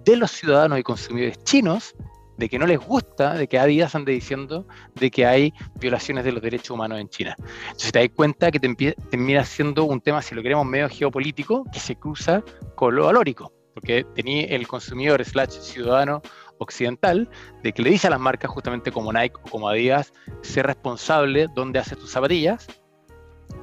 de 0.05 0.15
los 0.15 0.31
ciudadanos 0.31 0.79
y 0.79 0.83
consumidores 0.83 1.43
chinos 1.43 1.93
de 2.41 2.49
que 2.49 2.57
no 2.57 2.65
les 2.65 2.79
gusta, 2.79 3.35
de 3.35 3.47
que 3.47 3.59
Adidas 3.59 3.93
ande 3.93 4.13
diciendo 4.13 4.65
de 4.95 5.11
que 5.11 5.27
hay 5.27 5.53
violaciones 5.75 6.23
de 6.23 6.31
los 6.31 6.41
derechos 6.41 6.71
humanos 6.71 6.99
en 6.99 7.07
China. 7.07 7.35
Entonces 7.37 7.91
te 7.91 7.99
das 7.99 8.09
cuenta 8.15 8.49
que 8.49 8.59
te 8.59 8.95
termina 9.11 9.45
siendo 9.45 9.83
un 9.83 10.01
tema, 10.01 10.23
si 10.23 10.33
lo 10.33 10.41
queremos, 10.41 10.65
medio 10.65 10.89
geopolítico, 10.89 11.65
que 11.71 11.79
se 11.79 11.95
cruza 11.95 12.43
con 12.73 12.95
lo 12.95 13.05
valórico, 13.05 13.53
porque 13.75 14.03
tenía 14.15 14.47
el 14.47 14.67
consumidor 14.67 15.23
slash 15.23 15.51
ciudadano 15.51 16.23
occidental 16.57 17.29
de 17.61 17.73
que 17.73 17.83
le 17.83 17.91
dice 17.91 18.07
a 18.07 18.09
las 18.09 18.19
marcas 18.19 18.49
justamente 18.49 18.91
como 18.91 19.13
Nike 19.13 19.35
o 19.43 19.49
como 19.51 19.69
Adidas, 19.69 20.11
ser 20.41 20.65
responsable 20.65 21.47
donde 21.53 21.77
haces 21.77 21.99
tus 21.99 22.09
zapatillas, 22.09 22.65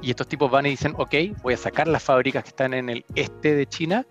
y 0.01 0.11
estos 0.11 0.29
tipos 0.29 0.49
van 0.49 0.67
y 0.67 0.69
dicen, 0.69 0.93
ok, 0.97 1.15
voy 1.43 1.55
a 1.55 1.57
sacar 1.57 1.89
las 1.89 2.01
fábricas 2.01 2.43
que 2.43 2.49
están 2.49 2.73
en 2.73 2.89
el 2.89 3.05
este 3.15 3.55
de 3.55 3.65
China 3.65 4.05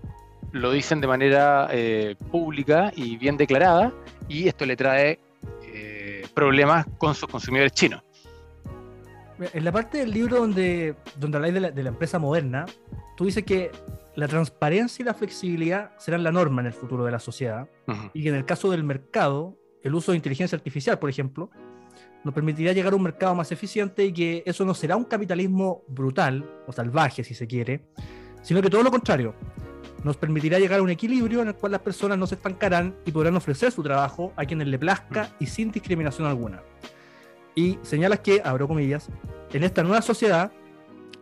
lo 0.52 0.72
dicen 0.72 1.00
de 1.00 1.06
manera 1.06 1.68
eh, 1.70 2.16
pública 2.30 2.92
y 2.96 3.16
bien 3.16 3.36
declarada, 3.36 3.92
y 4.28 4.48
esto 4.48 4.66
le 4.66 4.76
trae 4.76 5.18
eh, 5.62 6.26
problemas 6.34 6.86
con 6.98 7.14
sus 7.14 7.28
consumidores 7.28 7.72
chinos. 7.72 8.02
En 9.40 9.64
la 9.64 9.70
parte 9.70 9.98
del 9.98 10.10
libro 10.10 10.38
donde, 10.38 10.96
donde 11.16 11.36
habláis 11.36 11.54
de 11.54 11.60
la, 11.60 11.70
de 11.70 11.82
la 11.82 11.90
empresa 11.90 12.18
moderna, 12.18 12.66
tú 13.16 13.24
dices 13.24 13.44
que 13.44 13.70
la 14.16 14.26
transparencia 14.26 15.02
y 15.02 15.06
la 15.06 15.14
flexibilidad 15.14 15.92
serán 15.98 16.24
la 16.24 16.32
norma 16.32 16.60
en 16.60 16.66
el 16.66 16.72
futuro 16.72 17.04
de 17.04 17.12
la 17.12 17.20
sociedad 17.20 17.68
Ujú. 17.86 18.10
y 18.14 18.24
que 18.24 18.30
en 18.30 18.34
el 18.34 18.44
caso 18.44 18.70
del 18.70 18.82
mercado, 18.82 19.56
el 19.82 19.94
uso 19.94 20.10
de 20.10 20.16
inteligencia 20.16 20.56
artificial, 20.56 20.98
por 20.98 21.08
ejemplo, 21.08 21.50
nos 22.24 22.34
permitirá 22.34 22.72
llegar 22.72 22.92
a 22.92 22.96
un 22.96 23.02
mercado 23.02 23.36
más 23.36 23.52
eficiente 23.52 24.04
y 24.06 24.12
que 24.12 24.42
eso 24.44 24.64
no 24.64 24.74
será 24.74 24.96
un 24.96 25.04
capitalismo 25.04 25.84
brutal 25.86 26.44
o 26.66 26.72
salvaje, 26.72 27.22
si 27.22 27.32
se 27.32 27.46
quiere, 27.46 27.84
sino 28.42 28.60
que 28.60 28.68
todo 28.68 28.82
lo 28.82 28.90
contrario. 28.90 29.36
Nos 30.04 30.16
permitirá 30.16 30.58
llegar 30.58 30.80
a 30.80 30.82
un 30.82 30.90
equilibrio 30.90 31.42
en 31.42 31.48
el 31.48 31.54
cual 31.54 31.72
las 31.72 31.80
personas 31.80 32.18
no 32.18 32.26
se 32.26 32.36
estancarán 32.36 32.94
y 33.04 33.12
podrán 33.12 33.36
ofrecer 33.36 33.72
su 33.72 33.82
trabajo 33.82 34.32
a 34.36 34.44
quienes 34.44 34.68
le 34.68 34.78
plazca 34.78 35.34
y 35.40 35.46
sin 35.46 35.72
discriminación 35.72 36.26
alguna. 36.26 36.62
Y 37.54 37.78
señalas 37.82 38.20
que, 38.20 38.40
abro 38.44 38.68
comillas, 38.68 39.08
en 39.52 39.64
esta 39.64 39.82
nueva 39.82 40.02
sociedad, 40.02 40.52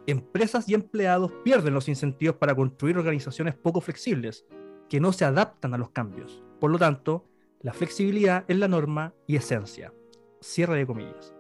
empresas 0.07 0.69
y 0.69 0.75
empleados 0.75 1.33
pierden 1.45 1.75
los 1.75 1.89
incentivos 1.89 2.37
para 2.37 2.55
construir 2.55 2.99
organizaciones 2.99 3.55
poco 3.55 3.81
flexibles, 3.81 4.45
que 4.89 5.01
no 5.01 5.13
se 5.13 5.25
adaptan 5.25 5.75
a 5.75 5.79
los 5.79 5.91
cambios. 5.91 6.43
Por 6.61 6.71
lo 6.71 6.79
tanto, 6.79 7.25
la 7.63 7.73
flexibilidad 7.73 8.45
es 8.49 8.57
la 8.59 8.69
norma 8.69 9.15
y 9.27 9.37
esencia. 9.37 9.93
Cierre 10.41 10.77
de 10.77 10.87
comillas. 10.87 11.35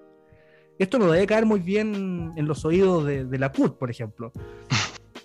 Esto 0.78 0.98
no 0.98 1.10
debe 1.10 1.26
caer 1.26 1.46
muy 1.46 1.60
bien 1.60 2.32
en 2.36 2.46
los 2.46 2.64
oídos 2.64 3.04
de, 3.04 3.24
de 3.24 3.38
la 3.38 3.52
CUT, 3.52 3.78
por 3.78 3.90
ejemplo. 3.90 4.32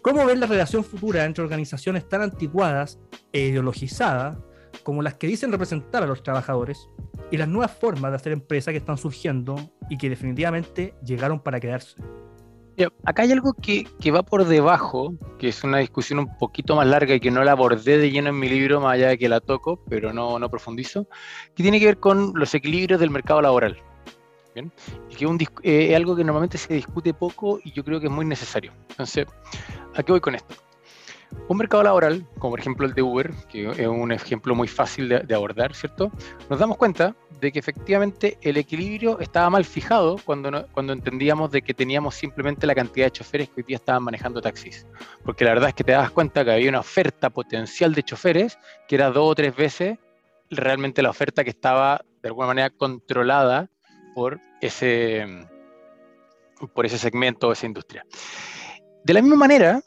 ¿Cómo 0.01 0.25
ven 0.25 0.39
la 0.39 0.47
relación 0.47 0.83
futura 0.83 1.25
entre 1.25 1.43
organizaciones 1.43 2.09
tan 2.09 2.23
anticuadas 2.23 2.99
e 3.31 3.41
ideologizadas 3.41 4.39
como 4.81 5.03
las 5.03 5.13
que 5.13 5.27
dicen 5.27 5.51
representar 5.51 6.01
a 6.01 6.07
los 6.07 6.23
trabajadores 6.23 6.89
y 7.29 7.37
las 7.37 7.47
nuevas 7.47 7.71
formas 7.71 8.11
de 8.11 8.15
hacer 8.15 8.31
empresa 8.31 8.71
que 8.71 8.79
están 8.79 8.97
surgiendo 8.97 9.55
y 9.91 9.97
que 9.99 10.09
definitivamente 10.09 10.95
llegaron 11.05 11.39
para 11.39 11.59
quedarse? 11.59 12.01
Acá 13.05 13.21
hay 13.21 13.31
algo 13.31 13.53
que, 13.53 13.85
que 13.99 14.09
va 14.09 14.23
por 14.23 14.45
debajo, 14.45 15.13
que 15.37 15.49
es 15.49 15.63
una 15.63 15.77
discusión 15.77 16.17
un 16.17 16.35
poquito 16.39 16.75
más 16.75 16.87
larga 16.87 17.13
y 17.13 17.19
que 17.19 17.29
no 17.29 17.43
la 17.43 17.51
abordé 17.51 17.99
de 17.99 18.09
lleno 18.09 18.29
en 18.29 18.39
mi 18.39 18.49
libro, 18.49 18.81
más 18.81 18.93
allá 18.93 19.09
de 19.09 19.19
que 19.19 19.29
la 19.29 19.39
toco, 19.39 19.83
pero 19.87 20.13
no, 20.13 20.39
no 20.39 20.49
profundizo, 20.49 21.07
que 21.53 21.61
tiene 21.61 21.79
que 21.79 21.85
ver 21.85 21.99
con 21.99 22.33
los 22.33 22.55
equilibrios 22.55 22.99
del 22.99 23.11
mercado 23.11 23.39
laboral. 23.43 23.77
¿Bien? 24.53 24.71
Y 25.09 25.15
que 25.15 25.25
un 25.25 25.37
eh, 25.63 25.87
es 25.89 25.95
algo 25.95 26.15
que 26.15 26.23
normalmente 26.23 26.57
se 26.57 26.73
discute 26.73 27.13
poco 27.13 27.59
y 27.63 27.71
yo 27.71 27.83
creo 27.83 27.99
que 27.99 28.07
es 28.07 28.11
muy 28.11 28.25
necesario. 28.25 28.71
Entonces, 28.89 29.25
¿a 29.95 30.03
qué 30.03 30.11
voy 30.11 30.21
con 30.21 30.35
esto? 30.35 30.55
Un 31.47 31.57
mercado 31.57 31.83
laboral, 31.83 32.25
como 32.39 32.51
por 32.51 32.59
ejemplo 32.59 32.85
el 32.85 32.93
de 32.93 33.01
Uber, 33.01 33.31
que 33.49 33.69
es 33.69 33.87
un 33.87 34.11
ejemplo 34.11 34.53
muy 34.53 34.67
fácil 34.67 35.07
de, 35.07 35.19
de 35.19 35.33
abordar, 35.35 35.73
¿cierto? 35.73 36.11
Nos 36.49 36.59
damos 36.59 36.75
cuenta 36.75 37.15
de 37.39 37.51
que 37.53 37.59
efectivamente 37.59 38.37
el 38.41 38.57
equilibrio 38.57 39.17
estaba 39.19 39.49
mal 39.49 39.63
fijado 39.65 40.17
cuando, 40.25 40.51
no- 40.51 40.67
cuando 40.73 40.91
entendíamos 40.93 41.49
de 41.49 41.61
que 41.61 41.73
teníamos 41.73 42.15
simplemente 42.15 42.67
la 42.67 42.75
cantidad 42.75 43.05
de 43.07 43.11
choferes 43.11 43.47
que 43.49 43.61
hoy 43.61 43.63
día 43.65 43.77
estaban 43.77 44.03
manejando 44.03 44.41
taxis. 44.41 44.85
Porque 45.23 45.45
la 45.45 45.51
verdad 45.51 45.69
es 45.69 45.75
que 45.75 45.83
te 45.85 45.93
das 45.93 46.11
cuenta 46.11 46.43
que 46.43 46.51
había 46.51 46.69
una 46.69 46.81
oferta 46.81 47.29
potencial 47.29 47.93
de 47.95 48.03
choferes 48.03 48.59
que 48.87 48.95
era 48.95 49.09
dos 49.09 49.31
o 49.31 49.35
tres 49.35 49.55
veces 49.55 49.97
realmente 50.49 51.01
la 51.01 51.09
oferta 51.09 51.43
que 51.45 51.49
estaba 51.49 52.03
de 52.21 52.27
alguna 52.27 52.47
manera 52.47 52.69
controlada 52.69 53.69
por 54.13 54.39
ese, 54.61 55.25
por 56.73 56.85
ese 56.85 56.97
segmento 56.97 57.51
esa 57.51 57.65
industria. 57.65 58.05
De 59.03 59.13
la 59.13 59.21
misma 59.21 59.37
manera 59.37 59.81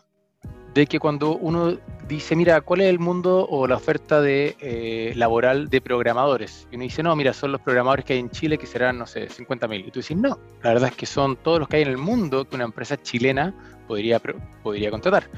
de 0.75 0.87
que 0.87 0.99
cuando 0.99 1.37
uno 1.37 1.79
dice, 2.09 2.35
mira, 2.35 2.61
¿cuál 2.61 2.81
es 2.81 2.89
el 2.89 2.99
mundo 2.99 3.47
o 3.49 3.69
la 3.69 3.77
oferta 3.77 4.21
de, 4.21 4.57
eh, 4.61 5.13
laboral 5.15 5.71
de 5.71 5.81
programadores? 5.81 6.67
Y 6.73 6.75
uno 6.75 6.83
dice, 6.83 7.03
no, 7.03 7.15
mira, 7.15 7.33
son 7.33 7.53
los 7.53 7.61
programadores 7.61 8.05
que 8.05 8.15
hay 8.15 8.19
en 8.19 8.31
Chile 8.31 8.59
que 8.59 8.67
serán, 8.67 8.99
no 8.99 9.07
sé, 9.07 9.29
50.000. 9.29 9.87
Y 9.87 9.91
tú 9.93 10.01
dices, 10.01 10.17
no, 10.17 10.37
la 10.63 10.71
verdad 10.71 10.89
es 10.91 10.97
que 10.97 11.07
son 11.07 11.37
todos 11.37 11.61
los 11.61 11.69
que 11.69 11.77
hay 11.77 11.83
en 11.83 11.89
el 11.89 11.97
mundo 11.97 12.49
que 12.49 12.57
una 12.57 12.65
empresa 12.65 13.01
chilena 13.01 13.55
podría, 13.87 14.21
podría 14.63 14.91
contratar. 14.91 15.31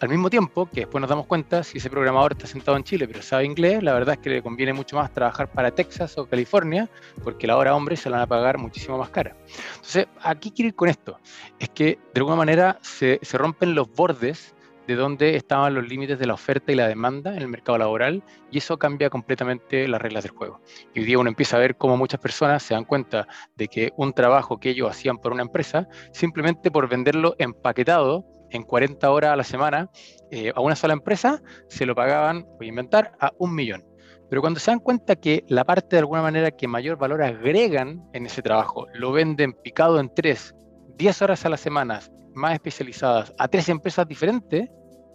Al 0.00 0.08
mismo 0.10 0.28
tiempo 0.28 0.66
que 0.66 0.80
después 0.80 1.00
nos 1.00 1.08
damos 1.08 1.26
cuenta, 1.26 1.62
si 1.62 1.78
ese 1.78 1.88
programador 1.88 2.32
está 2.32 2.46
sentado 2.46 2.76
en 2.76 2.84
Chile 2.84 3.06
pero 3.06 3.22
sabe 3.22 3.44
inglés, 3.44 3.82
la 3.82 3.94
verdad 3.94 4.16
es 4.16 4.20
que 4.20 4.30
le 4.30 4.42
conviene 4.42 4.74
mucho 4.74 4.96
más 4.96 5.12
trabajar 5.12 5.50
para 5.50 5.70
Texas 5.70 6.18
o 6.18 6.26
California, 6.26 6.90
porque 7.22 7.46
la 7.46 7.56
hora 7.56 7.74
hombre 7.74 7.96
se 7.96 8.10
la 8.10 8.16
van 8.16 8.24
a 8.24 8.26
pagar 8.26 8.58
muchísimo 8.58 8.98
más 8.98 9.08
cara. 9.08 9.36
Entonces, 9.76 10.06
aquí 10.22 10.50
quiero 10.50 10.68
ir 10.68 10.74
con 10.74 10.90
esto. 10.90 11.18
Es 11.58 11.70
que 11.70 11.98
de 12.12 12.20
alguna 12.20 12.36
manera 12.36 12.78
se, 12.82 13.20
se 13.22 13.38
rompen 13.38 13.74
los 13.74 13.90
bordes 13.90 14.54
de 14.92 15.00
dónde 15.00 15.36
estaban 15.36 15.74
los 15.74 15.88
límites 15.88 16.18
de 16.18 16.26
la 16.26 16.34
oferta 16.34 16.70
y 16.70 16.74
la 16.74 16.86
demanda 16.86 17.32
en 17.34 17.38
el 17.38 17.48
mercado 17.48 17.78
laboral 17.78 18.22
y 18.50 18.58
eso 18.58 18.78
cambia 18.78 19.08
completamente 19.08 19.88
las 19.88 20.02
reglas 20.02 20.24
del 20.24 20.32
juego. 20.32 20.60
Y 20.94 21.00
hoy 21.00 21.06
día 21.06 21.18
uno 21.18 21.30
empieza 21.30 21.56
a 21.56 21.60
ver 21.60 21.76
cómo 21.76 21.96
muchas 21.96 22.20
personas 22.20 22.62
se 22.62 22.74
dan 22.74 22.84
cuenta 22.84 23.26
de 23.56 23.68
que 23.68 23.92
un 23.96 24.12
trabajo 24.12 24.58
que 24.60 24.70
ellos 24.70 24.90
hacían 24.90 25.18
por 25.18 25.32
una 25.32 25.42
empresa, 25.42 25.88
simplemente 26.12 26.70
por 26.70 26.88
venderlo 26.88 27.34
empaquetado 27.38 28.26
en 28.50 28.64
40 28.64 29.10
horas 29.10 29.32
a 29.32 29.36
la 29.36 29.44
semana 29.44 29.90
eh, 30.30 30.52
a 30.54 30.60
una 30.60 30.76
sola 30.76 30.92
empresa, 30.92 31.42
se 31.68 31.86
lo 31.86 31.94
pagaban, 31.94 32.46
voy 32.58 32.66
a 32.66 32.68
inventar, 32.68 33.12
a 33.18 33.32
un 33.38 33.54
millón. 33.54 33.84
Pero 34.28 34.40
cuando 34.40 34.60
se 34.60 34.70
dan 34.70 34.80
cuenta 34.80 35.16
que 35.16 35.44
la 35.48 35.64
parte 35.64 35.96
de 35.96 36.00
alguna 36.00 36.22
manera 36.22 36.50
que 36.50 36.68
mayor 36.68 36.98
valor 36.98 37.22
agregan 37.22 38.02
en 38.12 38.26
ese 38.26 38.42
trabajo, 38.42 38.86
lo 38.94 39.12
venden 39.12 39.52
picado 39.52 40.00
en 40.00 40.12
tres, 40.14 40.54
10 40.96 41.22
horas 41.22 41.44
a 41.44 41.48
la 41.48 41.56
semana, 41.56 42.00
más 42.34 42.54
especializadas, 42.54 43.32
a 43.38 43.48
tres 43.48 43.68
empresas 43.68 44.06
diferentes, 44.06 44.68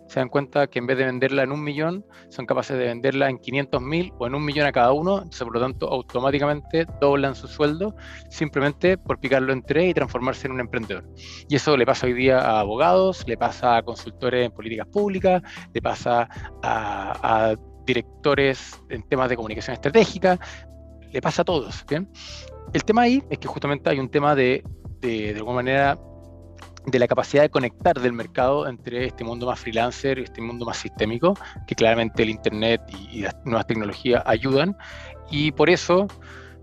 se 0.08 0.20
dan 0.20 0.30
cuenta 0.30 0.68
que 0.68 0.80
en 0.80 0.88
vez 0.88 0.98
de 0.98 1.06
venderla 1.06 1.44
en 1.44 1.52
un 1.52 1.64
millón, 1.64 2.06
son 2.30 2.46
capaces 2.46 2.78
de 2.78 2.86
venderla 2.86 3.30
en 3.30 3.38
500 3.38 3.82
mil 3.82 4.14
o 4.18 4.28
en 4.28 4.36
un 4.36 4.44
millón 4.44 4.66
a 4.66 4.72
cada 4.72 4.92
uno, 4.94 5.18
entonces 5.18 5.44
por 5.44 5.54
lo 5.54 5.62
tanto 5.62 5.88
automáticamente 5.88 6.86
doblan 7.02 7.36
su 7.36 7.48
sueldo 7.48 7.96
simplemente 8.30 8.98
por 8.98 9.20
picarlo 9.20 9.54
en 9.54 9.64
tres 9.64 9.90
y 9.90 9.94
transformarse 9.94 10.48
en 10.48 10.54
un 10.54 10.60
emprendedor. 10.62 11.06
Y 11.50 11.56
eso 11.56 11.76
le 11.76 11.86
pasa 11.86 12.08
hoy 12.08 12.14
día 12.14 12.40
a 12.40 12.62
abogados, 12.62 13.24
le 13.28 13.38
pasa 13.38 13.78
a 13.78 13.84
consultores 13.84 14.46
en 14.46 14.52
políticas 14.52 14.88
públicas, 14.88 15.42
le 15.74 15.82
pasa 15.82 16.28
a, 16.64 17.56
directores 17.86 18.82
en 18.90 19.02
temas 19.04 19.30
de 19.30 19.38
comunicación 19.38 19.74
estratégica, 19.74 20.38
le 21.10 21.22
pasa 21.22 21.44
a 21.44 21.46
todos. 21.46 21.86
El 22.74 22.84
tema 22.84 23.04
ahí 23.04 23.24
es 23.30 23.40
que 23.40 23.48
justamente 23.48 23.90
hay 23.90 23.98
un 23.98 24.10
tema 24.10 24.36
de, 24.36 24.62
de, 25.00 25.34
de 25.34 25.38
alguna 25.38 25.56
manera, 25.56 25.98
de 26.88 27.00
la 27.00 27.08
capacidad 27.08 27.44
de 27.44 27.50
conectar 27.50 28.00
del 28.00 28.14
mercado 28.14 28.68
entre 28.68 29.06
este 29.06 29.24
mundo 29.24 29.46
más 29.46 29.60
freelancer 29.60 30.20
y 30.20 30.24
este 30.24 30.42
mundo 30.42 30.66
más 30.66 30.78
sistémico, 30.78 31.38
que 31.68 31.76
claramente 31.76 32.24
el 32.24 32.30
Internet 32.30 32.82
y, 32.88 33.20
y 33.20 33.22
las 33.24 33.36
nuevas 33.44 33.68
tecnologías 33.68 34.24
ayudan. 34.26 34.76
Y 35.30 35.52
por 35.52 35.70
eso 35.70 36.08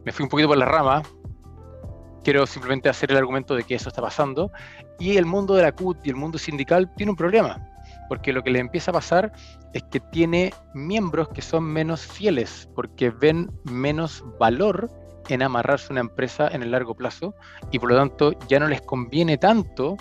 me 0.04 0.12
fui 0.12 0.24
un 0.24 0.30
poquito 0.30 0.48
por 0.48 0.56
la 0.56 0.64
rama. 0.64 1.02
Quiero 2.24 2.46
simplemente 2.46 2.88
hacer 2.88 3.10
el 3.10 3.18
argumento 3.18 3.54
de 3.54 3.64
que 3.64 3.74
eso 3.74 3.90
está 3.90 4.00
pasando. 4.00 4.50
Y 4.98 5.18
el 5.18 5.26
mundo 5.26 5.54
de 5.54 5.62
la 5.62 5.72
CUT 5.72 6.06
y 6.06 6.10
el 6.10 6.16
mundo 6.16 6.38
sindical 6.38 6.90
tiene 6.96 7.10
un 7.10 7.16
problema, 7.16 7.60
porque 8.08 8.32
lo 8.32 8.42
que 8.42 8.50
le 8.50 8.60
empieza 8.60 8.92
a 8.92 8.94
pasar 8.94 9.32
es 9.74 9.82
que 9.84 10.00
tiene 10.00 10.54
miembros 10.72 11.28
que 11.28 11.42
son 11.42 11.64
menos 11.64 12.06
fieles, 12.06 12.70
porque 12.74 13.10
ven 13.10 13.50
menos 13.64 14.24
valor 14.38 14.88
en 15.28 15.42
amarrarse 15.42 15.92
una 15.92 16.00
empresa 16.00 16.48
en 16.48 16.62
el 16.62 16.70
largo 16.70 16.94
plazo 16.94 17.34
y 17.70 17.78
por 17.78 17.90
lo 17.90 17.96
tanto 17.96 18.32
ya 18.48 18.58
no 18.58 18.68
les 18.68 18.82
conviene 18.82 19.38
tanto 19.38 19.96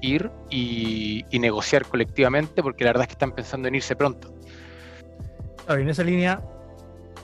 ir 0.00 0.30
y, 0.50 1.24
negociar 1.32 1.86
colectivamente 1.86 2.62
porque 2.62 2.84
la 2.84 2.90
verdad 2.90 3.02
es 3.02 3.08
que 3.08 3.12
están 3.12 3.32
pensando 3.32 3.68
en 3.68 3.76
irse 3.76 3.96
pronto. 3.96 4.34
Claro, 5.64 5.80
en 5.80 5.88
esa 5.88 6.04
línea, 6.04 6.42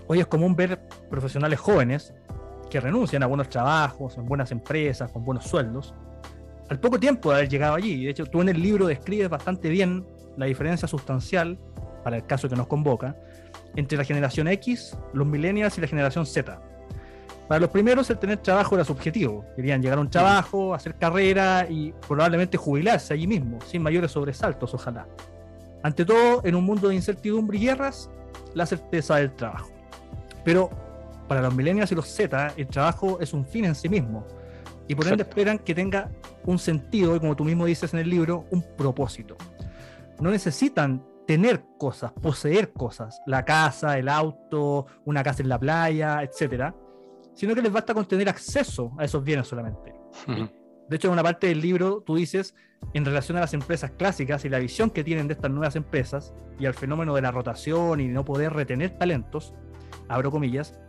hoy 0.06 0.20
es 0.20 0.26
común 0.26 0.56
ver 0.56 0.80
profesionales 1.10 1.58
jóvenes 1.58 2.14
que 2.70 2.80
renuncian 2.80 3.22
a 3.22 3.26
buenos 3.26 3.48
trabajos, 3.48 4.16
en 4.16 4.26
buenas 4.26 4.52
empresas, 4.52 5.10
con 5.10 5.24
buenos 5.24 5.44
sueldos, 5.44 5.94
al 6.68 6.78
poco 6.80 6.98
tiempo 7.00 7.30
de 7.30 7.36
haber 7.36 7.48
llegado 7.48 7.74
allí. 7.74 8.04
De 8.04 8.10
hecho, 8.10 8.26
tú 8.26 8.40
en 8.40 8.48
el 8.48 8.60
libro 8.60 8.86
describes 8.86 9.28
bastante 9.28 9.68
bien 9.68 10.06
la 10.36 10.46
diferencia 10.46 10.86
sustancial, 10.86 11.58
para 12.04 12.16
el 12.16 12.26
caso 12.26 12.48
que 12.48 12.56
nos 12.56 12.66
convoca, 12.66 13.16
entre 13.76 13.98
la 13.98 14.04
generación 14.04 14.48
X, 14.48 14.96
los 15.12 15.26
millennials 15.26 15.76
y 15.78 15.80
la 15.80 15.86
generación 15.86 16.26
Z. 16.26 16.60
Para 17.48 17.60
los 17.60 17.70
primeros, 17.70 18.10
el 18.10 18.18
tener 18.18 18.38
trabajo 18.38 18.74
era 18.74 18.84
subjetivo. 18.84 19.42
Querían 19.56 19.80
llegar 19.80 19.96
a 19.96 20.02
un 20.02 20.10
trabajo, 20.10 20.74
hacer 20.74 20.96
carrera 20.96 21.66
y 21.68 21.94
probablemente 22.06 22.58
jubilarse 22.58 23.14
allí 23.14 23.26
mismo, 23.26 23.58
sin 23.62 23.82
mayores 23.82 24.12
sobresaltos, 24.12 24.74
ojalá. 24.74 25.06
Ante 25.82 26.04
todo, 26.04 26.42
en 26.44 26.54
un 26.54 26.64
mundo 26.64 26.88
de 26.88 26.94
incertidumbre 26.94 27.56
y 27.56 27.62
guerras, 27.62 28.10
la 28.54 28.66
certeza 28.66 29.16
del 29.16 29.34
trabajo. 29.34 29.70
Pero 30.44 30.68
para 31.26 31.40
los 31.40 31.54
millennials 31.54 31.90
y 31.90 31.94
los 31.94 32.06
Z, 32.06 32.52
el 32.56 32.66
trabajo 32.66 33.18
es 33.20 33.32
un 33.32 33.46
fin 33.46 33.64
en 33.64 33.74
sí 33.74 33.88
mismo. 33.88 34.26
Y 34.86 34.94
por 34.94 35.06
ende 35.06 35.22
esperan 35.22 35.58
que 35.58 35.74
tenga 35.74 36.10
un 36.44 36.58
sentido 36.58 37.16
y 37.16 37.20
como 37.20 37.34
tú 37.34 37.44
mismo 37.44 37.64
dices 37.64 37.94
en 37.94 38.00
el 38.00 38.10
libro, 38.10 38.46
un 38.50 38.62
propósito. 38.76 39.36
No 40.20 40.30
necesitan 40.30 41.02
tener 41.26 41.62
cosas, 41.78 42.12
poseer 42.12 42.72
cosas, 42.72 43.20
la 43.26 43.44
casa, 43.44 43.98
el 43.98 44.08
auto, 44.08 44.86
una 45.04 45.22
casa 45.22 45.42
en 45.42 45.50
la 45.50 45.58
playa, 45.58 46.22
etcétera, 46.22 46.74
sino 47.38 47.54
que 47.54 47.62
les 47.62 47.70
basta 47.70 47.94
con 47.94 48.04
tener 48.04 48.28
acceso 48.28 48.90
a 48.98 49.04
esos 49.04 49.22
bienes 49.22 49.46
solamente. 49.46 49.94
De 50.88 50.96
hecho, 50.96 51.06
en 51.06 51.12
una 51.12 51.22
parte 51.22 51.46
del 51.46 51.60
libro 51.60 52.02
tú 52.04 52.16
dices, 52.16 52.56
en 52.94 53.04
relación 53.04 53.38
a 53.38 53.42
las 53.42 53.54
empresas 53.54 53.92
clásicas 53.92 54.44
y 54.44 54.48
la 54.48 54.58
visión 54.58 54.90
que 54.90 55.04
tienen 55.04 55.28
de 55.28 55.34
estas 55.34 55.52
nuevas 55.52 55.76
empresas 55.76 56.34
y 56.58 56.66
al 56.66 56.74
fenómeno 56.74 57.14
de 57.14 57.22
la 57.22 57.30
rotación 57.30 58.00
y 58.00 58.08
no 58.08 58.24
poder 58.24 58.54
retener 58.54 58.98
talentos, 58.98 59.54
abro 60.08 60.32
comillas, 60.32 60.80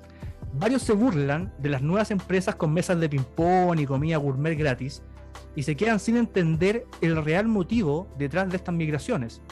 varios 0.53 0.82
se 0.82 0.94
burlan 0.94 1.53
de 1.60 1.70
las 1.70 1.84
nuevas 1.84 2.10
empresas 2.10 2.56
con 2.56 2.74
mesas 2.74 3.00
de 3.00 3.10
ping-pong 3.10 3.79
y 3.79 3.86
comida 3.86 4.18
gourmet 4.18 4.58
gratis 4.58 5.03
y 5.56 5.62
se 5.62 5.77
quedan 5.77 6.00
sin 6.00 6.18
entender 6.18 6.88
el 7.01 7.24
real 7.24 7.48
motivo 7.48 8.12
detrás 8.18 8.50
de 8.50 8.56
estas 8.56 8.74
migraciones. 8.74 9.44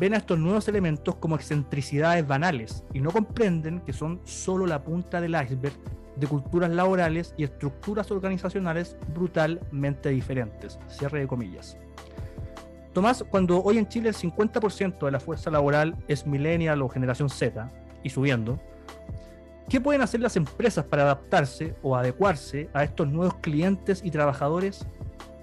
Ven 0.00 0.14
a 0.14 0.16
estos 0.16 0.40
nuevos 0.40 0.66
elementos 0.66 1.14
como 1.14 1.36
excentricidades 1.36 2.26
banales 2.26 2.82
y 2.92 2.98
no 2.98 3.12
comprenden 3.12 3.82
que 3.82 3.92
son 3.92 4.20
solo 4.24 4.66
la 4.66 4.82
punta 4.82 5.20
del 5.20 5.40
iceberg 5.40 5.74
de 6.16 6.26
culturas 6.26 6.70
laborales 6.70 7.34
y 7.36 7.44
estructuras 7.44 8.10
organizacionales 8.10 8.96
brutalmente 9.14 10.10
diferentes. 10.10 10.78
Cierre 10.88 11.20
de 11.20 11.26
comillas. 11.26 11.76
Tomás, 12.92 13.24
cuando 13.28 13.62
hoy 13.62 13.78
en 13.78 13.88
Chile 13.88 14.10
el 14.10 14.14
50% 14.14 15.04
de 15.04 15.10
la 15.10 15.18
fuerza 15.18 15.50
laboral 15.50 15.96
es 16.06 16.26
millennial 16.26 16.80
o 16.80 16.88
generación 16.88 17.28
Z 17.28 17.68
y 18.04 18.10
subiendo, 18.10 18.60
¿qué 19.68 19.80
pueden 19.80 20.00
hacer 20.00 20.20
las 20.20 20.36
empresas 20.36 20.84
para 20.84 21.02
adaptarse 21.02 21.74
o 21.82 21.96
adecuarse 21.96 22.68
a 22.72 22.84
estos 22.84 23.08
nuevos 23.08 23.34
clientes 23.40 24.00
y 24.04 24.12
trabajadores 24.12 24.86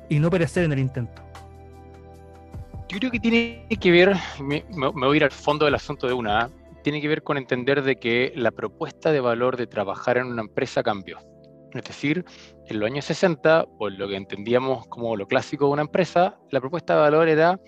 y 0.08 0.20
no 0.20 0.30
perecer 0.30 0.64
en 0.64 0.72
el 0.72 0.80
intento? 0.80 1.22
Yo 2.88 3.00
creo 3.00 3.12
que 3.12 3.20
tiene 3.20 3.68
que 3.80 3.92
ver, 3.92 4.16
me, 4.40 4.64
voy 4.70 5.16
a 5.16 5.18
ir 5.18 5.24
al 5.26 5.32
fondo 5.32 5.66
del 5.66 5.76
asunto 5.76 6.08
de 6.08 6.14
una, 6.14 6.42
¿ah? 6.42 6.50
Tiene 6.84 7.02
que 7.02 7.08
ver 7.08 7.24
con 7.24 7.38
entender 7.38 7.84
de 7.84 7.96
que 7.98 8.34
la 8.36 8.52
propuesta 8.52 9.12
de 9.12 9.20
valor 9.20 9.58
de 9.58 9.68
trabajar 9.68 10.18
en 10.18 10.28
una 10.28 10.42
empresa 10.42 10.84
cambió. 10.84 11.20
Es 11.74 11.84
decir, 11.84 12.26
en 12.68 12.80
los 12.80 12.90
años 12.90 13.06
60, 13.06 13.66
por 13.78 13.94
lo 13.94 14.08
que 14.08 14.16
entendíamos 14.16 14.88
como 14.88 15.16
lo 15.16 15.28
clásico 15.28 15.68
de 15.68 15.72
una 15.72 15.82
empresa, 15.84 16.38
la 16.50 16.60
propuesta 16.60 16.96
de 16.96 17.00
valor 17.02 17.30
era, 17.30 17.60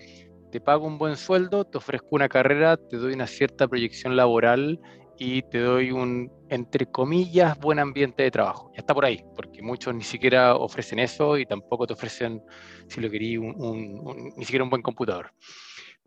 te 0.51 0.59
pago 0.59 0.85
un 0.85 0.97
buen 0.97 1.15
sueldo, 1.15 1.65
te 1.65 1.77
ofrezco 1.77 2.09
una 2.11 2.27
carrera, 2.27 2.77
te 2.77 2.97
doy 2.97 3.13
una 3.13 3.27
cierta 3.27 3.67
proyección 3.67 4.15
laboral 4.15 4.79
y 5.17 5.41
te 5.43 5.59
doy 5.59 5.91
un, 5.91 6.31
entre 6.49 6.85
comillas, 6.85 7.57
buen 7.59 7.79
ambiente 7.79 8.23
de 8.23 8.31
trabajo. 8.31 8.71
Ya 8.73 8.79
está 8.79 8.93
por 8.93 9.05
ahí, 9.05 9.23
porque 9.35 9.61
muchos 9.61 9.95
ni 9.95 10.03
siquiera 10.03 10.55
ofrecen 10.55 10.99
eso 10.99 11.37
y 11.37 11.45
tampoco 11.45 11.87
te 11.87 11.93
ofrecen, 11.93 12.41
si 12.87 12.99
lo 12.99 13.09
querí, 13.09 13.37
ni 13.39 14.43
siquiera 14.45 14.63
un 14.63 14.69
buen 14.69 14.81
computador. 14.81 15.31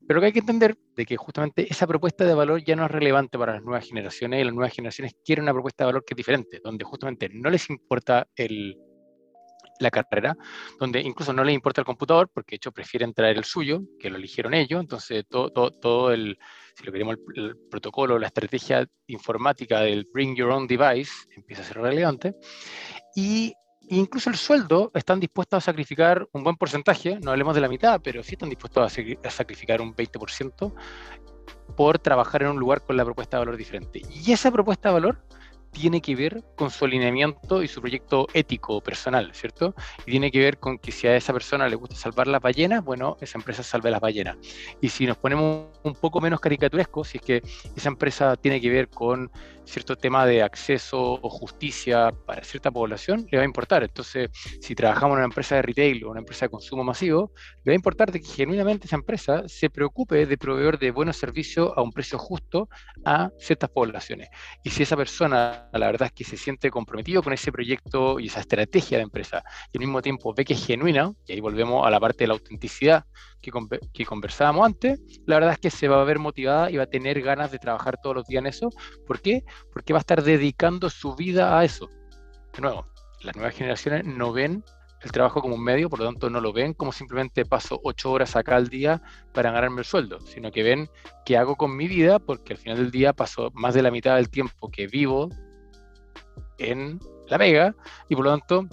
Pero 0.07 0.21
que 0.21 0.27
hay 0.27 0.33
que 0.33 0.41
entender 0.41 0.77
de 0.95 1.05
que 1.05 1.17
justamente 1.17 1.67
esa 1.71 1.87
propuesta 1.87 2.25
de 2.25 2.35
valor 2.35 2.63
ya 2.65 2.77
no 2.77 2.85
es 2.85 2.91
relevante 2.91 3.39
para 3.39 3.55
las 3.55 3.63
nuevas 3.63 3.87
generaciones 3.87 4.41
y 4.41 4.45
las 4.45 4.55
nuevas 4.55 4.73
generaciones 4.73 5.15
quieren 5.25 5.45
una 5.45 5.53
propuesta 5.53 5.85
de 5.85 5.87
valor 5.87 6.05
que 6.05 6.15
es 6.15 6.17
diferente, 6.17 6.61
donde 6.63 6.85
justamente 6.85 7.29
no 7.33 7.51
les 7.51 7.69
importa 7.71 8.27
el, 8.37 8.77
la 9.81 9.91
carrera, 9.91 10.37
donde 10.79 11.01
incluso 11.01 11.33
no 11.33 11.45
les 11.45 11.55
importa 11.55 11.81
el 11.81 11.85
computador, 11.85 12.31
porque 12.33 12.55
de 12.55 12.57
hecho 12.57 12.73
prefieren 12.73 13.13
traer 13.13 13.37
el 13.37 13.45
suyo, 13.45 13.83
que 13.99 14.11
lo 14.11 14.17
eligieron 14.17 14.55
ellos, 14.55 14.81
entonces 14.81 15.25
todo, 15.29 15.51
todo, 15.51 15.71
todo 15.71 16.13
el, 16.13 16.39
si 16.75 16.85
lo 16.85 16.93
queremos, 16.93 17.17
el, 17.35 17.45
el, 17.45 17.57
protocolo, 17.71 18.19
la 18.19 18.29
estrategia 18.29 18.87
informática 19.07 19.81
del 19.81 20.07
Bring 20.13 20.37
Your 20.37 20.51
Own 20.51 20.67
Device 20.67 21.13
empieza 21.35 21.63
a 21.63 21.67
ser 21.67 21.79
relevante, 21.79 22.35
y 23.15 23.55
incluso 23.89 24.31
el 24.31 24.37
sueldo 24.37 24.91
están 24.95 25.21
dispuestos 25.21 25.59
a 25.59 25.61
sacrificar 25.61 26.29
un 26.33 26.43
buen 26.43 26.57
porcentaje, 26.57 27.19
no 27.23 27.31
hablemos 27.31 27.55
de 27.55 27.61
la 27.61 27.69
mitad, 27.69 28.01
pero 28.03 28.23
sí 28.23 28.33
están 28.35 28.49
dispuestos 28.49 28.99
a, 29.25 29.31
sacrificar 29.31 29.81
un 29.81 29.95
20% 29.95 30.73
por 31.77 31.99
trabajar 31.99 32.43
en 32.43 32.49
un 32.51 32.59
lugar 32.59 32.83
con 32.83 32.97
la 32.97 33.05
propuesta 33.05 33.37
de 33.37 33.41
valor 33.45 33.57
diferente. 33.57 34.03
Y 34.11 34.33
esa 34.33 34.51
propuesta 34.51 34.89
de 34.89 34.95
valor 34.95 35.23
tiene 35.71 36.01
que 36.01 36.17
ver 36.17 36.43
con 36.57 36.71
su 36.71 36.87
alineamiento 36.87 37.63
y 37.63 37.69
su 37.69 37.81
proyecto 37.81 38.27
ético 38.33 38.81
personal, 38.81 39.31
¿cierto? 39.35 39.75
Y 40.07 40.13
tiene 40.13 40.31
que 40.31 40.39
ver 40.39 40.59
con 40.59 40.79
que 40.79 40.91
si 40.91 41.07
a 41.07 41.15
esa 41.15 41.35
persona 41.35 41.69
le 41.69 41.77
gusta 41.77 41.95
salvar 41.97 42.29
las 42.29 42.41
ballenas, 42.41 42.83
bueno, 42.83 43.19
esa 43.21 43.37
empresa 43.37 43.63
salve 43.63 43.91
las 43.91 44.01
ballenas. 44.01 44.37
Y 44.81 44.89
si 44.89 45.07
nos 45.07 45.19
ponemos 45.19 45.67
un 45.83 45.95
poco 45.95 46.21
menos 46.21 46.41
caricaturescos, 46.41 47.09
si 47.09 47.19
es 47.19 47.25
que 47.25 47.43
esa 47.77 47.89
empresa 47.91 48.37
tiene 48.37 48.61
que 48.61 48.71
ver 48.71 48.89
con 48.89 49.31
cierto 49.67 49.97
tema 49.97 50.25
de 50.25 50.43
acceso 50.43 51.19
o 51.21 51.29
justicia 51.29 52.13
para 52.27 52.43
cierta 52.45 52.71
población, 52.71 53.27
le 53.31 53.39
va 53.39 53.43
a 53.43 53.47
importar. 53.47 53.83
Entonces, 53.83 54.31
si 54.61 54.75
trabajamos 54.75 55.15
en 55.15 55.19
una 55.19 55.25
empresa 55.27 55.57
de 55.57 55.63
retail 55.63 56.05
o 56.05 56.11
una 56.11 56.21
empresa 56.21 56.47
de 56.47 56.51
consumo 56.51 56.85
masivo, 56.85 57.33
le 57.65 57.71
va 57.71 57.73
a 57.73 57.75
importar 57.75 58.13
que 58.13 58.23
genuinamente 58.23 58.87
esa 58.87 58.97
empresa 58.97 59.43
se 59.49 59.69
preocupe 59.69 60.27
de 60.27 60.39
proveer 60.39 60.79
de 60.79 60.91
buenos 60.91 61.17
servicios 61.17 61.73
a 61.77 61.83
un 61.83 61.93
precio 61.93 62.19
justo 62.19 62.69
a 63.05 63.31
ciertas 63.39 63.71
poblaciones. 63.71 64.29
Y 64.63 64.71
si 64.71 64.85
esa 64.85 64.97
persona, 64.97 65.69
la 65.73 65.87
verdad 65.87 66.07
es 66.07 66.13
que 66.13 66.25
se 66.25 66.37
siente 66.37 66.71
comprometido 66.71 67.23
con 67.23 67.33
ese 67.33 67.53
proyecto 67.53 68.21
y 68.21 68.27
esa 68.29 68.41
estrategia 68.41 68.99
de 68.99 69.05
empresa, 69.05 69.43
y 69.73 69.79
al 69.79 69.81
mismo 69.81 70.01
tiempo 70.01 70.33
ve 70.35 70.45
que 70.45 70.55
es 70.55 70.65
genuina, 70.65 71.13
y 71.27 71.33
ahí 71.33 71.41
volvemos 71.41 71.87
a 71.87 71.91
la 71.91 72.01
parte 72.01 72.25
de 72.25 72.29
la 72.29 72.35
autenticidad 72.35 73.05
que, 73.41 74.05
conversábamos 74.05 74.67
antes, 74.67 75.01
la 75.27 75.37
verdad 75.37 75.53
es 75.53 75.59
que 75.59 75.71
se 75.71 75.89
va 75.89 76.01
a 76.01 76.05
ver 76.05 76.19
motivada 76.19 76.71
y 76.71 76.77
va 76.77 76.85
a 76.85 76.89
tener 76.89 77.21
ganas 77.23 77.51
de 77.51 77.59
trabajar 77.59 77.99
todos 78.03 78.17
los 78.17 78.27
días 78.27 78.41
en 78.41 78.47
eso. 78.47 78.71
¿Por 79.07 79.21
qué? 79.21 79.45
Porque 79.73 79.93
va 79.93 79.99
a 79.99 80.01
estar 80.01 80.23
dedicando 80.23 80.91
su 80.91 81.15
vida 81.15 81.59
a 81.59 81.65
eso. 81.65 81.89
De 82.53 82.61
nuevo, 82.61 82.87
las 83.23 83.37
nuevas 83.37 83.55
generaciones 83.55 84.05
no 84.05 84.33
ven 84.33 84.65
el 85.03 85.13
trabajo 85.13 85.41
como 85.41 85.55
un 85.55 85.63
medio, 85.63 85.89
por 85.89 86.01
lo 86.01 86.07
tanto 86.07 86.31
no 86.31 86.41
lo 86.41 86.53
ven 86.53 86.75
como 86.75 86.91
simplemente 86.91 87.45
paso 87.45 87.81
ocho 87.85 88.11
horas 88.11 88.35
acá 88.35 88.57
al 88.57 88.69
día 88.69 89.01
para 89.33 89.53
ganarme 89.53 89.81
el 89.81 89.85
sueldo, 89.85 90.21
sino 90.21 90.51
que 90.51 90.63
ven 90.63 90.89
qué 91.25 91.37
hago 91.37 91.57
con 91.57 91.77
mi 91.77 91.87
vida, 91.87 92.19
porque 92.19 92.55
al 92.55 92.59
final 92.59 92.79
del 92.79 92.91
día 92.91 93.13
paso 93.13 93.51
más 93.55 93.75
de 93.75 93.83
la 93.83 93.91
mitad 93.91 94.17
del 94.17 94.31
tiempo 94.31 94.71
que 94.71 94.87
vivo 94.87 95.29
en 96.59 96.99
la 97.29 97.37
vega 97.37 97.75
y 98.09 98.17
por 98.17 98.25
lo 98.25 98.31
tanto 98.31 98.67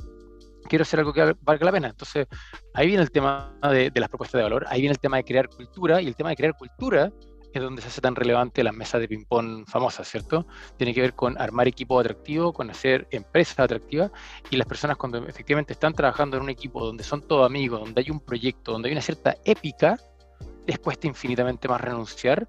quiero 0.67 0.83
hacer 0.83 0.99
algo 0.99 1.13
que 1.13 1.35
valga 1.41 1.65
la 1.65 1.71
pena. 1.71 1.87
Entonces, 1.89 2.27
ahí 2.73 2.87
viene 2.87 3.03
el 3.03 3.11
tema 3.11 3.55
de, 3.61 3.91
las 3.95 4.09
propuestas 4.09 4.39
de 4.39 4.43
valor, 4.43 4.65
ahí 4.69 4.81
viene 4.81 4.93
el 4.93 4.99
tema 4.99 5.17
de 5.17 5.23
crear 5.23 5.49
cultura, 5.49 6.01
y 6.01 6.07
el 6.07 6.15
tema 6.15 6.29
de 6.29 6.35
crear 6.35 6.55
cultura 6.57 7.11
es 7.53 7.61
donde 7.61 7.83
se 7.83 7.87
hace 7.87 8.01
tan 8.01 8.15
relevante 8.15 8.63
las 8.63 8.73
mesas 8.73 8.99
de 8.99 9.07
ping-pong 9.07 9.65
famosas, 9.67 10.07
¿cierto? 10.07 10.47
Tiene 10.77 10.93
que 10.93 11.01
ver 11.01 11.13
con 11.13 11.39
armar 11.39 11.67
equipos 11.67 11.99
atractivos, 12.03 12.51
con 12.53 12.69
hacer 12.71 13.07
empresas 13.11 13.59
atractivas, 13.59 14.11
y 14.49 14.57
las 14.57 14.67
personas 14.67 14.97
cuando 14.97 15.19
efectivamente 15.27 15.73
están 15.73 15.93
trabajando 15.93 16.37
en 16.37 16.43
un 16.43 16.49
equipo 16.49 16.83
donde 16.83 17.03
son 17.03 17.21
todos 17.21 17.45
amigos, 17.45 17.79
donde 17.79 18.01
hay 18.01 18.09
un 18.09 18.19
proyecto, 18.19 18.71
donde 18.71 18.89
hay 18.89 18.93
una 18.93 19.01
cierta 19.01 19.37
épica, 19.45 19.97
les 20.65 20.79
cuesta 20.79 21.07
infinitamente 21.07 21.67
más 21.67 21.81
renunciar 21.81 22.47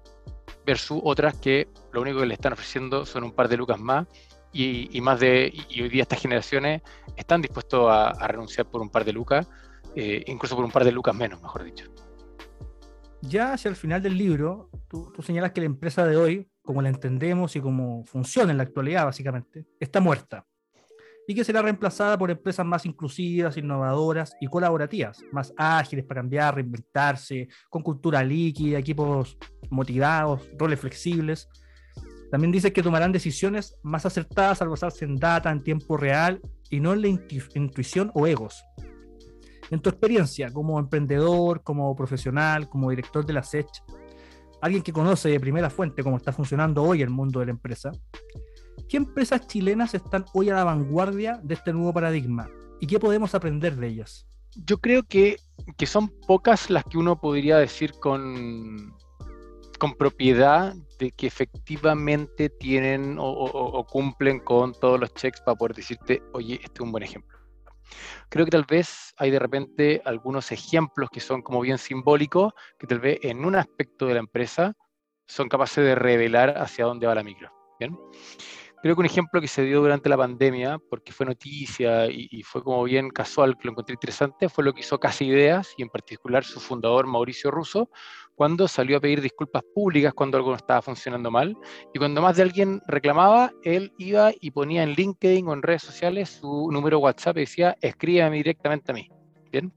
versus 0.65 0.99
otras 1.03 1.35
que 1.35 1.67
lo 1.91 2.01
único 2.01 2.19
que 2.19 2.25
le 2.25 2.33
están 2.33 2.53
ofreciendo 2.53 3.05
son 3.05 3.23
un 3.25 3.31
par 3.31 3.47
de 3.47 3.57
lucas 3.57 3.79
más 3.79 4.07
y, 4.51 5.01
más 5.01 5.19
de, 5.19 5.53
y 5.69 5.81
hoy 5.81 5.89
día 5.89 6.03
estas 6.03 6.21
generaciones 6.21 6.81
están 7.17 7.41
dispuestos 7.41 7.87
a, 7.89 8.13
renunciar 8.27 8.65
por 8.65 8.81
un 8.81 8.89
par 8.89 9.03
de 9.03 9.11
lucas, 9.11 9.47
eh, 9.95 10.23
incluso 10.27 10.55
por 10.55 10.65
un 10.65 10.71
par 10.71 10.83
de 10.83 10.91
lucas 10.91 11.15
menos, 11.15 11.41
mejor 11.41 11.63
dicho. 11.63 11.85
Ya 13.21 13.53
hacia 13.53 13.69
el 13.69 13.75
final 13.75 14.01
del 14.01 14.17
libro, 14.17 14.69
tú, 14.87 15.11
señalas 15.23 15.51
que 15.51 15.61
la 15.61 15.65
empresa 15.65 16.05
de 16.05 16.15
hoy, 16.15 16.49
como 16.61 16.81
la 16.81 16.89
entendemos 16.89 17.55
y 17.55 17.61
como 17.61 18.03
funciona 18.05 18.51
en 18.51 18.57
la 18.57 18.63
actualidad 18.63 19.05
básicamente, 19.05 19.65
está 19.79 19.99
muerta 19.99 20.45
y 21.27 21.33
que 21.33 21.43
será 21.43 21.63
reemplazada 21.63 22.19
por 22.19 22.29
empresas 22.29 22.63
más 22.63 22.85
inclusivas, 22.85 23.57
innovadoras 23.57 24.35
y 24.39 24.45
colaborativas, 24.45 25.23
más 25.31 25.51
ágiles 25.57 26.05
para 26.05 26.21
cambiar, 26.21 26.53
reinventarse, 26.53 27.47
con 27.67 27.81
cultura 27.81 28.23
líquida, 28.23 28.77
equipos 28.77 29.35
motivados, 29.71 30.47
roles 30.55 30.79
flexibles 30.79 31.49
también 32.35 32.51
dice 32.51 32.73
que 32.73 32.83
tomarán 32.83 33.11
decisiones 33.11 33.77
más 33.83 34.05
acertadas 34.05 34.61
al 34.61 34.69
basarse 34.69 35.05
en 35.05 35.15
data 35.15 35.51
en 35.51 35.63
tiempo 35.63 35.95
real 35.95 36.41
y 36.69 36.79
no 36.79 36.93
en 36.93 37.01
la 37.01 37.07
intuición 37.07 38.11
o 38.13 38.27
egos. 38.27 38.63
En 39.71 39.79
tu 39.79 39.89
experiencia 39.89 40.51
como 40.51 40.79
emprendedor, 40.79 41.63
como 41.63 41.95
profesional, 41.95 42.69
como 42.69 42.89
director 42.89 43.25
de 43.25 43.33
la 43.33 43.43
SECH, 43.43 43.83
alguien 44.61 44.83
que 44.83 44.93
conoce 44.93 45.29
de 45.29 45.39
primera 45.39 45.69
fuente 45.69 46.03
cómo 46.03 46.17
está 46.17 46.31
funcionando 46.31 46.83
hoy 46.83 47.01
el 47.01 47.09
mundo 47.09 47.39
de 47.39 47.47
la 47.47 47.51
empresa, 47.51 47.91
¿qué 48.89 48.97
empresas 48.97 49.47
chilenas 49.47 49.93
están 49.93 50.25
hoy 50.33 50.49
a 50.49 50.55
la 50.55 50.63
vanguardia 50.63 51.39
de 51.43 51.53
este 51.53 51.73
nuevo 51.73 51.93
paradigma 51.93 52.49
y 52.79 52.87
qué 52.87 52.99
podemos 52.99 53.35
aprender 53.35 53.75
de 53.75 53.87
ellas? 53.87 54.27
Yo 54.55 54.77
creo 54.77 55.03
que, 55.03 55.37
que 55.77 55.85
son 55.85 56.09
pocas 56.27 56.69
las 56.69 56.83
que 56.85 56.97
uno 56.97 57.19
podría 57.19 57.57
decir 57.57 57.91
con, 57.99 58.93
con 59.77 59.93
propiedad 59.95 60.73
de 60.99 61.11
que 61.11 61.27
efectivamente 61.27 62.49
tienen 62.49 63.17
o, 63.19 63.85
cumplen 63.89 64.39
con 64.39 64.73
todos 64.73 64.99
los 64.99 65.13
checks 65.13 65.41
para 65.41 65.57
poder 65.57 65.75
decirte, 65.75 66.23
oye, 66.33 66.55
este 66.55 66.73
es 66.75 66.79
un 66.79 66.91
buen 66.91 67.03
ejemplo. 67.03 67.34
Creo 68.29 68.45
que 68.45 68.51
tal 68.51 68.65
vez 68.65 69.13
hay 69.17 69.31
de 69.31 69.39
repente 69.39 70.01
algunos 70.05 70.51
ejemplos 70.51 71.09
que 71.09 71.19
son 71.19 71.41
como 71.41 71.61
bien 71.61 71.77
simbólicos, 71.77 72.53
que 72.79 72.87
tal 72.87 72.99
vez 72.99 73.19
en 73.21 73.45
un 73.45 73.55
aspecto 73.55 74.07
de 74.07 74.15
la 74.15 74.19
empresa 74.19 74.73
son 75.27 75.49
capaces 75.49 75.83
de 75.83 75.95
revelar 75.95 76.57
hacia 76.57 76.85
dónde 76.85 77.07
va 77.07 77.15
la 77.15 77.23
micro. 77.23 77.51
¿bien? 77.79 77.97
Creo 78.85 78.95
que 78.95 78.99
un 78.99 79.07
ejemplo 79.07 79.41
que 79.41 79.47
se 79.47 79.63
dio 79.63 79.81
durante 79.81 80.09
la 80.09 80.15
pandemia, 80.15 80.77
porque 80.91 81.11
fue 81.11 81.25
noticia 81.25 82.05
y, 82.05 82.27
y, 82.29 82.43
fue 82.43 82.63
como 82.63 82.83
bien 82.83 83.09
casual, 83.09 83.57
que 83.57 83.65
lo 83.65 83.71
encontré 83.71 83.93
interesante, 83.93 84.47
fue 84.47 84.63
lo 84.63 84.73
que 84.73 84.81
hizo 84.81 84.99
Casa 84.99 85.23
Ideas 85.23 85.73
y 85.75 85.81
en 85.81 85.89
particular 85.89 86.43
su 86.43 86.59
fundador 86.59 87.07
Mauricio 87.07 87.49
Russo, 87.49 87.89
cuando 88.35 88.67
salió 88.67 88.97
a 88.97 88.99
pedir 88.99 89.21
disculpas 89.21 89.63
públicas 89.73 90.13
cuando 90.13 90.37
algo 90.37 90.51
no 90.51 90.57
estaba 90.57 90.83
funcionando 90.83 91.31
mal. 91.31 91.57
Y 91.95 91.97
cuando 91.97 92.21
más 92.21 92.35
de 92.37 92.43
alguien 92.43 92.79
reclamaba, 92.85 93.51
él 93.63 93.91
iba 93.97 94.31
y 94.39 94.51
ponía 94.51 94.83
en 94.83 94.91
LinkedIn 94.91 95.47
o 95.47 95.53
en 95.53 95.63
redes 95.63 95.81
sociales 95.81 96.29
su 96.39 96.69
número 96.71 96.99
WhatsApp 96.99 97.37
y 97.37 97.39
decía, 97.39 97.75
escríbame 97.81 98.37
directamente 98.37 98.91
a 98.91 98.93
mí. 98.93 99.09
¿Bien? 99.51 99.73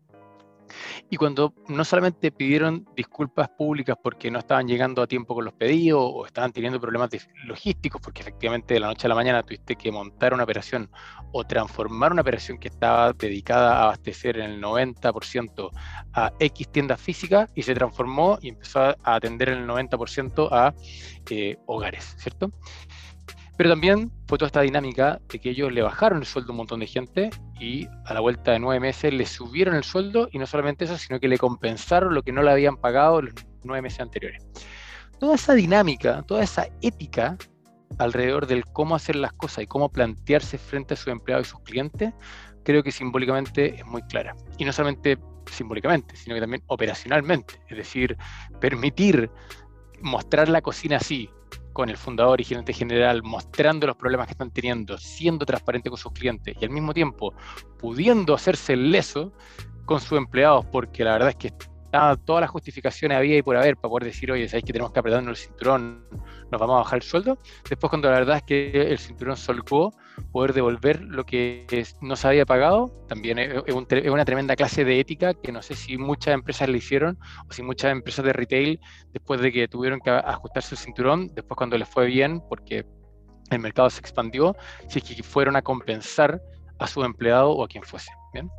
Y 1.11 1.17
cuando 1.17 1.55
no 1.69 1.85
solamente 1.85 2.31
pidieron 2.31 2.87
disculpas 2.97 3.49
públicas 3.51 3.97
porque 4.03 4.31
no 4.31 4.39
estaban 4.39 4.67
llegando 4.67 5.03
a 5.03 5.07
tiempo 5.07 5.35
con 5.35 5.45
los 5.45 5.55
pedidos 5.55 6.03
o 6.03 6.27
estaban 6.27 6.53
teniendo 6.53 6.81
problemas 6.81 7.11
logísticos, 7.45 8.01
porque 8.01 8.23
efectivamente 8.23 8.75
de 8.75 8.81
la 8.81 8.89
noche 8.89 9.07
a 9.07 9.09
la 9.09 9.15
mañana 9.15 9.43
tuviste 9.43 9.77
que 9.77 9.91
montar 9.91 10.35
una 10.35 10.45
operación 10.45 10.91
o 11.33 11.45
transformar 11.45 12.13
una 12.13 12.23
operación 12.23 12.59
que 12.59 12.69
estaba 12.69 13.13
dedicada 13.13 13.79
a 13.79 13.83
abastecer 13.85 14.39
en 14.39 14.51
el 14.51 14.63
90% 14.63 15.71
a 16.15 16.33
X 16.39 16.69
tiendas 16.71 17.01
físicas 17.01 17.51
y 17.55 17.63
se 17.63 17.75
transformó 17.75 18.39
y 18.41 18.49
empezó 18.49 18.81
a 18.81 18.97
atender 19.03 19.51
en 19.51 19.59
el 19.59 19.69
90% 19.69 20.49
a 20.51 20.75
eh, 21.31 21.57
hogares, 21.67 22.17
¿cierto? 22.19 22.51
Pero 23.59 23.71
también 23.71 24.13
fue 24.29 24.39
toda 24.39 24.47
esta 24.47 24.61
dinámica 24.61 25.21
de 25.29 25.41
que 25.41 25.51
ellos 25.51 25.73
le 25.73 25.83
bajaron 25.83 26.21
el 26.21 26.27
sueldo 26.27 26.51
a 26.51 26.53
un 26.53 26.59
montón 26.59 26.79
de 26.79 26.87
gente 26.87 27.31
y 27.59 27.89
a 28.07 28.15
la 28.15 28.21
vuelta 28.21 28.53
de 28.53 28.61
nueve 28.61 28.79
meses 28.79 29.13
le 29.13 29.27
subieron 29.27 29.75
el 29.75 29.83
sueldo 29.83 30.29
y 30.31 30.39
no 30.39 30.47
solamente 30.47 30.85
eso, 30.85 30.97
sino 30.97 31.19
que 31.19 31.27
le 31.27 31.39
compensaron 31.39 32.15
lo 32.15 32.23
que 32.23 32.31
no 32.31 32.41
le 32.45 32.53
habían 32.53 32.77
pagado 32.77 33.21
los 33.21 33.35
nueve 33.65 33.83
meses 33.83 33.99
anteriores. 33.99 34.47
Toda 35.19 35.35
esa 35.35 35.55
dinámica, 35.55 36.23
toda 36.23 36.45
esa 36.45 36.69
ética 36.83 37.37
alrededor 37.99 38.47
del 38.47 38.65
cómo 38.65 38.95
hacer 38.95 39.17
las 39.17 39.33
cosas 39.33 39.65
y 39.65 39.67
cómo 39.67 39.89
plantearse 39.89 40.57
frente 40.57 40.95
a 40.95 40.97
sus 40.97 41.09
empleados 41.09 41.49
y 41.49 41.51
sus 41.51 41.61
clientes, 41.63 42.15
creo 42.63 42.85
que 42.85 42.93
simbólicamente 42.93 43.75
es 43.75 43.87
muy 43.87 44.03
clara. 44.03 44.37
Y 44.59 44.67
no 44.67 44.73
solamente 44.73 45.19
simbólicamente, 45.51 46.15
sino 46.15 46.37
que 46.37 46.41
también 46.41 46.63
operacionalmente. 46.69 47.61
Es 47.69 47.77
decir, 47.77 48.17
permitir 48.61 49.33
mostrar 50.01 50.49
la 50.49 50.63
cocina 50.63 50.99
así, 50.99 51.29
con 51.73 51.89
el 51.89 51.97
fundador 51.97 52.41
y 52.41 52.45
gerente 52.45 52.73
general, 52.73 53.23
mostrando 53.23 53.87
los 53.87 53.97
problemas 53.97 54.27
que 54.27 54.33
están 54.33 54.51
teniendo, 54.51 54.99
siendo 54.99 55.47
transparente 55.47 55.91
con 55.91 55.99
sus 55.99 56.13
clientes 56.13 56.57
y 56.61 56.65
al 56.65 56.71
mismo 56.71 56.93
tiempo 56.93 57.35
pudiendo 57.79 58.35
hacerse 58.35 58.77
leso 58.77 59.33
con 59.85 60.01
sus 60.01 60.19
empleados, 60.19 60.67
porque 60.67 61.05
la 61.05 61.13
verdad 61.13 61.31
es 61.31 61.37
que 61.37 61.53
todas 61.91 62.41
las 62.43 62.51
justificaciones 62.51 63.17
había 63.17 63.39
y 63.39 63.43
por 63.43 63.57
haber 63.57 63.77
para 63.77 63.91
poder 63.91 64.05
decir, 64.05 64.31
oye, 64.31 64.49
sabéis 64.49 64.65
que 64.65 64.73
tenemos 64.73 64.93
que 64.93 65.01
apretarnos 65.01 65.39
el 65.39 65.47
cinturón, 65.47 66.07
nos 66.51 66.61
vamos 66.61 66.75
a 66.75 66.79
bajar 66.79 66.97
el 66.99 67.03
sueldo. 67.03 67.39
Después, 67.69 67.91
cuando 67.91 68.11
la 68.11 68.19
verdad 68.19 68.37
es 68.37 68.43
que 68.43 68.91
el 68.91 68.99
cinturón 68.99 69.37
solcó, 69.37 69.93
poder 70.33 70.53
devolver 70.53 71.01
lo 71.03 71.25
que 71.25 71.67
no 72.01 72.17
se 72.17 72.29
había 72.29 72.45
pagado, 72.45 72.87
también 73.09 73.39
es, 73.39 73.63
una 74.11 74.25
tremenda 74.25 74.57
clase 74.57 74.85
de 74.85 75.01
ética 75.01 75.35
que 75.35 75.53
no 75.53 75.63
sé 75.63 75.75
si 75.75 75.97
muchas 75.97 76.35
empresas 76.35 76.69
le 76.69 76.79
hicieron 76.79 77.19
o 77.49 77.53
si 77.53 77.63
muchas 77.63 77.93
empresas 77.93 78.25
de 78.25 78.33
retail, 78.33 78.81
después 79.13 79.41
de 79.41 79.53
que 79.53 79.69
tuvieron 79.69 80.01
que 80.01 80.11
ajustarse 80.11 80.75
el 80.75 80.79
cinturón, 80.79 81.29
después 81.35 81.57
cuando 81.57 81.79
les 81.79 81.89
fue 81.89 82.07
bien, 82.07 82.41
porque 82.49 82.85
el 83.51 83.59
mercado 83.61 83.89
se 83.89 84.01
expandió, 84.01 84.55
si 84.89 84.99
es 84.99 85.05
que 85.05 85.23
fueron 85.23 85.57
a 85.57 85.63
compensar 85.63 86.43
a 86.79 86.87
su 86.87 87.03
empleado 87.03 87.51
o 87.51 87.65
a 87.65 87.69
quien 87.69 87.83
fuese. 87.83 88.11
¿bien? 88.33 88.51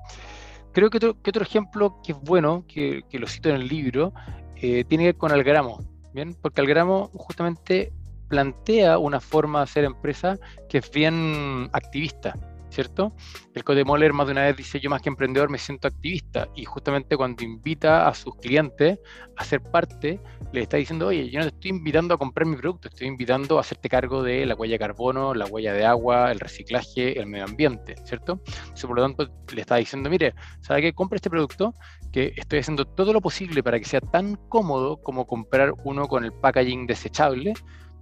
Creo 0.71 0.89
que 0.89 0.97
otro, 0.97 1.43
ejemplo 1.43 1.99
que 2.03 2.11
es 2.11 2.19
bueno, 2.21 2.65
que, 2.67 3.03
lo 3.11 3.27
cito 3.27 3.49
en 3.49 3.55
el 3.55 3.67
libro, 3.67 4.13
eh, 4.55 4.83
tiene 4.85 5.03
que 5.03 5.07
ver 5.09 5.17
con 5.17 5.31
Algramo, 5.31 5.79
¿bien? 6.13 6.35
Porque 6.41 6.61
Algramo 6.61 7.09
justamente 7.13 7.91
plantea 8.27 8.99
una 8.99 9.19
forma 9.19 9.59
de 9.59 9.63
hacer 9.63 9.83
empresa 9.83 10.37
que 10.69 10.77
es 10.77 10.91
bien 10.91 11.69
activista. 11.73 12.35
¿Cierto? 12.69 13.13
El 13.53 13.63
Code 13.63 13.83
Moller 13.83 14.13
más 14.13 14.27
de 14.27 14.33
una 14.33 14.43
vez 14.43 14.57
dice, 14.57 14.79
yo 14.79 14.89
más 14.89 15.01
que 15.01 15.09
emprendedor 15.09 15.49
me 15.49 15.57
siento 15.57 15.87
activista 15.87 16.47
y 16.55 16.65
justamente 16.65 17.17
cuando 17.17 17.43
invita 17.43 18.07
a 18.07 18.13
sus 18.13 18.35
clientes 18.35 18.99
a 19.35 19.43
ser 19.43 19.61
parte, 19.61 20.19
le 20.51 20.61
está 20.61 20.77
diciendo, 20.77 21.07
oye, 21.07 21.29
yo 21.29 21.39
no 21.39 21.45
te 21.45 21.55
estoy 21.55 21.71
invitando 21.71 22.13
a 22.13 22.17
comprar 22.17 22.47
mi 22.47 22.55
producto, 22.55 22.89
estoy 22.89 23.07
invitando 23.07 23.57
a 23.57 23.61
hacerte 23.61 23.89
cargo 23.89 24.23
de 24.23 24.45
la 24.45 24.55
huella 24.55 24.73
de 24.73 24.79
carbono, 24.79 25.33
la 25.33 25.45
huella 25.45 25.73
de 25.73 25.85
agua, 25.85 26.31
el 26.31 26.39
reciclaje, 26.39 27.19
el 27.19 27.27
medio 27.27 27.45
ambiente, 27.45 27.95
¿cierto? 28.05 28.41
Entonces, 28.45 28.85
por 28.85 28.95
lo 28.95 29.01
tanto, 29.03 29.29
le 29.53 29.61
está 29.61 29.75
diciendo, 29.75 30.09
mire, 30.09 30.33
¿sabe 30.61 30.81
qué? 30.81 30.93
Compre 30.93 31.17
este 31.17 31.29
producto 31.29 31.73
que 32.11 32.33
estoy 32.35 32.59
haciendo 32.59 32.85
todo 32.85 33.13
lo 33.13 33.21
posible 33.21 33.63
para 33.63 33.79
que 33.79 33.85
sea 33.85 34.01
tan 34.01 34.35
cómodo 34.35 34.97
como 35.01 35.27
comprar 35.27 35.73
uno 35.83 36.07
con 36.07 36.25
el 36.25 36.33
packaging 36.33 36.87
desechable, 36.87 37.53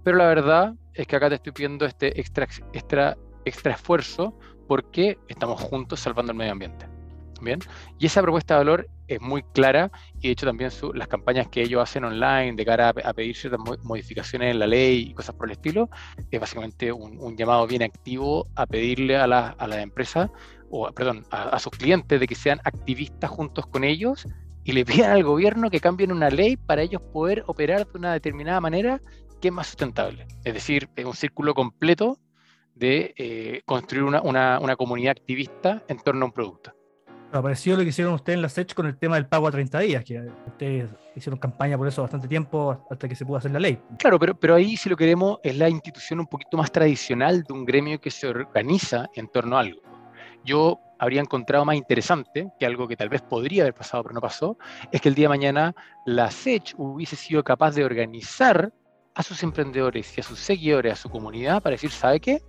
pero 0.04 0.16
la 0.16 0.26
verdad 0.26 0.74
es 0.94 1.06
que 1.06 1.16
acá 1.16 1.28
te 1.28 1.36
estoy 1.36 1.52
pidiendo 1.52 1.86
este 1.86 2.18
extra, 2.20 2.46
extra, 2.72 3.16
extra 3.44 3.72
esfuerzo 3.72 4.38
porque 4.68 5.18
estamos 5.26 5.60
juntos 5.60 5.98
salvando 5.98 6.32
el 6.32 6.38
medio 6.38 6.52
ambiente. 6.52 6.86
Bien, 7.40 7.60
y 7.98 8.06
esa 8.06 8.20
propuesta 8.20 8.54
de 8.54 8.58
valor 8.58 8.88
es 9.06 9.20
muy 9.20 9.42
clara 9.42 9.90
y 10.18 10.26
de 10.26 10.30
hecho 10.30 10.46
también 10.46 10.70
las 10.94 11.06
campañas 11.06 11.46
que 11.48 11.62
ellos 11.62 11.80
hacen 11.80 12.04
online 12.04 12.54
de 12.54 12.64
cara 12.64 12.88
a, 12.88 13.12
pedir 13.12 13.36
ciertas 13.36 13.60
modificaciones 13.84 14.50
en 14.50 14.58
la 14.58 14.66
ley 14.66 15.10
y 15.10 15.14
cosas 15.14 15.36
por 15.36 15.46
el 15.48 15.52
estilo, 15.52 15.88
es 16.30 16.40
básicamente 16.40 16.90
un, 16.92 17.36
llamado 17.36 17.66
bien 17.66 17.82
activo 17.82 18.48
a 18.56 18.66
pedirle 18.66 19.16
a 19.16 19.26
las 19.26 19.56
la 19.56 19.80
empresas, 19.80 20.30
o 20.70 20.90
perdón, 20.90 21.24
a, 21.30 21.58
sus 21.60 21.72
clientes 21.72 22.18
de 22.18 22.26
que 22.26 22.34
sean 22.34 22.60
activistas 22.64 23.30
juntos 23.30 23.66
con 23.66 23.84
ellos 23.84 24.26
y 24.64 24.72
le 24.72 24.84
pidan 24.84 25.12
al 25.12 25.22
gobierno 25.22 25.70
que 25.70 25.80
cambien 25.80 26.12
una 26.12 26.30
ley 26.30 26.56
para 26.56 26.82
ellos 26.82 27.00
poder 27.12 27.44
operar 27.46 27.86
de 27.86 27.98
una 27.98 28.12
determinada 28.12 28.60
manera 28.60 29.00
que 29.40 29.48
es 29.48 29.54
más 29.54 29.68
sustentable. 29.68 30.26
Es 30.44 30.54
decir, 30.54 30.88
es 30.96 31.04
un 31.04 31.14
círculo 31.14 31.54
completo 31.54 32.18
de 32.78 33.14
eh, 33.16 33.62
construir 33.64 34.04
una, 34.04 34.22
una, 34.22 34.60
una, 34.60 34.76
comunidad 34.76 35.12
activista 35.12 35.82
en 35.88 35.98
torno 35.98 36.22
a 36.22 36.26
un 36.26 36.32
producto. 36.32 36.72
Apareció 37.30 37.76
lo 37.76 37.82
que 37.82 37.90
hicieron 37.90 38.14
ustedes 38.14 38.36
en 38.36 38.42
la 38.42 38.48
SECH 38.48 38.72
con 38.72 38.86
el 38.86 38.96
tema 38.96 39.16
del 39.16 39.26
pago 39.26 39.48
a 39.48 39.50
30 39.50 39.80
días, 39.80 40.04
que 40.04 40.18
ustedes 40.46 40.90
hicieron 41.14 41.38
campaña 41.38 41.76
por 41.76 41.86
eso 41.86 42.00
bastante 42.00 42.26
tiempo 42.26 42.86
hasta 42.90 43.06
que 43.06 43.14
se 43.14 43.26
pudo 43.26 43.36
hacer 43.36 43.50
la 43.50 43.58
ley. 43.58 43.78
Claro, 43.98 44.18
pero, 44.18 44.34
pero 44.34 44.54
ahí 44.54 44.76
si 44.76 44.88
lo 44.88 44.96
queremos 44.96 45.38
es 45.42 45.56
la 45.56 45.68
institución 45.68 46.20
un 46.20 46.26
poquito 46.26 46.56
más 46.56 46.72
tradicional 46.72 47.42
de 47.42 47.52
un 47.52 47.66
gremio 47.66 48.00
que 48.00 48.10
se 48.10 48.28
organiza 48.28 49.08
en 49.14 49.28
torno 49.28 49.56
a 49.58 49.60
algo. 49.60 49.82
Yo 50.44 50.80
habría 50.98 51.20
encontrado 51.20 51.64
más 51.64 51.76
interesante, 51.76 52.50
que 52.58 52.64
algo 52.64 52.88
que 52.88 52.96
tal 52.96 53.10
vez 53.10 53.20
podría 53.20 53.64
haber 53.64 53.74
pasado 53.74 54.04
pero 54.04 54.14
no 54.14 54.20
pasó, 54.20 54.56
es 54.90 55.00
que 55.00 55.10
el 55.10 55.14
día 55.14 55.24
de 55.24 55.30
mañana 55.30 55.74
la 56.06 56.30
SECH 56.30 56.74
hubiese 56.78 57.16
sido 57.16 57.44
capaz 57.44 57.74
de 57.74 57.84
organizar 57.84 58.72
a 59.18 59.22
sus 59.24 59.42
emprendedores 59.42 60.16
y 60.16 60.20
a 60.20 60.22
sus 60.22 60.38
seguidores, 60.38 60.92
a 60.92 60.96
su 60.96 61.10
comunidad, 61.10 61.60
para 61.60 61.74
decir, 61.74 61.90
¿sabe 61.90 62.20
qué? 62.20 62.40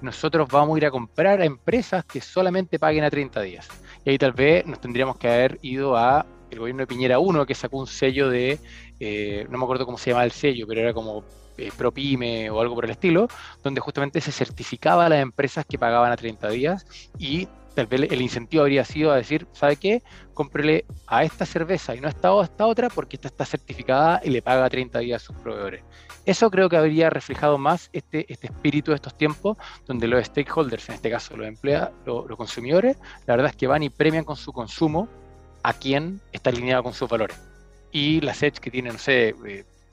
Nosotros 0.00 0.48
vamos 0.48 0.76
a 0.76 0.78
ir 0.78 0.86
a 0.86 0.90
comprar 0.92 1.40
a 1.40 1.44
empresas 1.44 2.04
que 2.04 2.20
solamente 2.20 2.78
paguen 2.78 3.02
a 3.02 3.10
30 3.10 3.40
días. 3.42 3.68
Y 4.04 4.10
ahí 4.10 4.18
tal 4.18 4.32
vez 4.32 4.64
nos 4.64 4.80
tendríamos 4.80 5.16
que 5.16 5.26
haber 5.26 5.58
ido 5.62 5.96
a 5.96 6.24
el 6.48 6.60
gobierno 6.60 6.82
de 6.82 6.86
Piñera 6.86 7.18
1, 7.18 7.44
que 7.44 7.56
sacó 7.56 7.78
un 7.78 7.88
sello 7.88 8.30
de, 8.30 8.60
eh, 9.00 9.48
no 9.50 9.58
me 9.58 9.64
acuerdo 9.64 9.84
cómo 9.84 9.98
se 9.98 10.10
llamaba 10.10 10.24
el 10.24 10.30
sello, 10.30 10.64
pero 10.68 10.82
era 10.82 10.94
como 10.94 11.24
eh, 11.58 11.72
ProPyme 11.76 12.50
o 12.50 12.60
algo 12.60 12.76
por 12.76 12.84
el 12.84 12.92
estilo, 12.92 13.26
donde 13.64 13.80
justamente 13.80 14.20
se 14.20 14.30
certificaba 14.30 15.06
a 15.06 15.08
las 15.08 15.22
empresas 15.22 15.66
que 15.68 15.76
pagaban 15.76 16.12
a 16.12 16.16
30 16.16 16.50
días 16.50 16.86
y 17.18 17.48
tal 17.74 17.86
vez 17.86 18.02
el 18.10 18.20
incentivo 18.22 18.62
habría 18.62 18.84
sido 18.84 19.12
a 19.12 19.16
decir, 19.16 19.46
¿sabe 19.52 19.76
qué? 19.76 20.02
Cómprele 20.34 20.84
a 21.06 21.24
esta 21.24 21.46
cerveza 21.46 21.94
y 21.94 22.00
no 22.00 22.06
a 22.06 22.10
esta, 22.10 22.28
a 22.28 22.44
esta 22.44 22.66
otra 22.66 22.88
porque 22.88 23.16
esta 23.16 23.28
está 23.28 23.44
certificada 23.44 24.20
y 24.24 24.30
le 24.30 24.42
paga 24.42 24.68
30 24.68 24.98
días 25.00 25.22
a 25.22 25.26
sus 25.26 25.36
proveedores. 25.36 25.82
Eso 26.24 26.50
creo 26.50 26.68
que 26.68 26.76
habría 26.76 27.10
reflejado 27.10 27.58
más 27.58 27.90
este, 27.92 28.32
este 28.32 28.46
espíritu 28.46 28.92
de 28.92 28.96
estos 28.96 29.16
tiempos, 29.16 29.56
donde 29.86 30.06
los 30.06 30.24
stakeholders, 30.24 30.88
en 30.88 30.94
este 30.94 31.10
caso 31.10 31.36
los 31.36 31.46
empleados, 31.46 31.92
los, 32.06 32.36
consumidores, 32.36 32.96
la 33.26 33.36
verdad 33.36 33.50
es 33.50 33.56
que 33.56 33.66
van 33.66 33.82
y 33.82 33.90
premian 33.90 34.24
con 34.24 34.36
su 34.36 34.52
consumo 34.52 35.08
a 35.62 35.72
quien 35.72 36.20
está 36.32 36.50
alineado 36.50 36.84
con 36.84 36.94
sus 36.94 37.08
valores. 37.08 37.36
Y 37.90 38.20
la 38.20 38.34
SEDGE 38.34 38.60
que 38.60 38.70
tiene, 38.70 38.90
no 38.92 38.98
sé, 38.98 39.34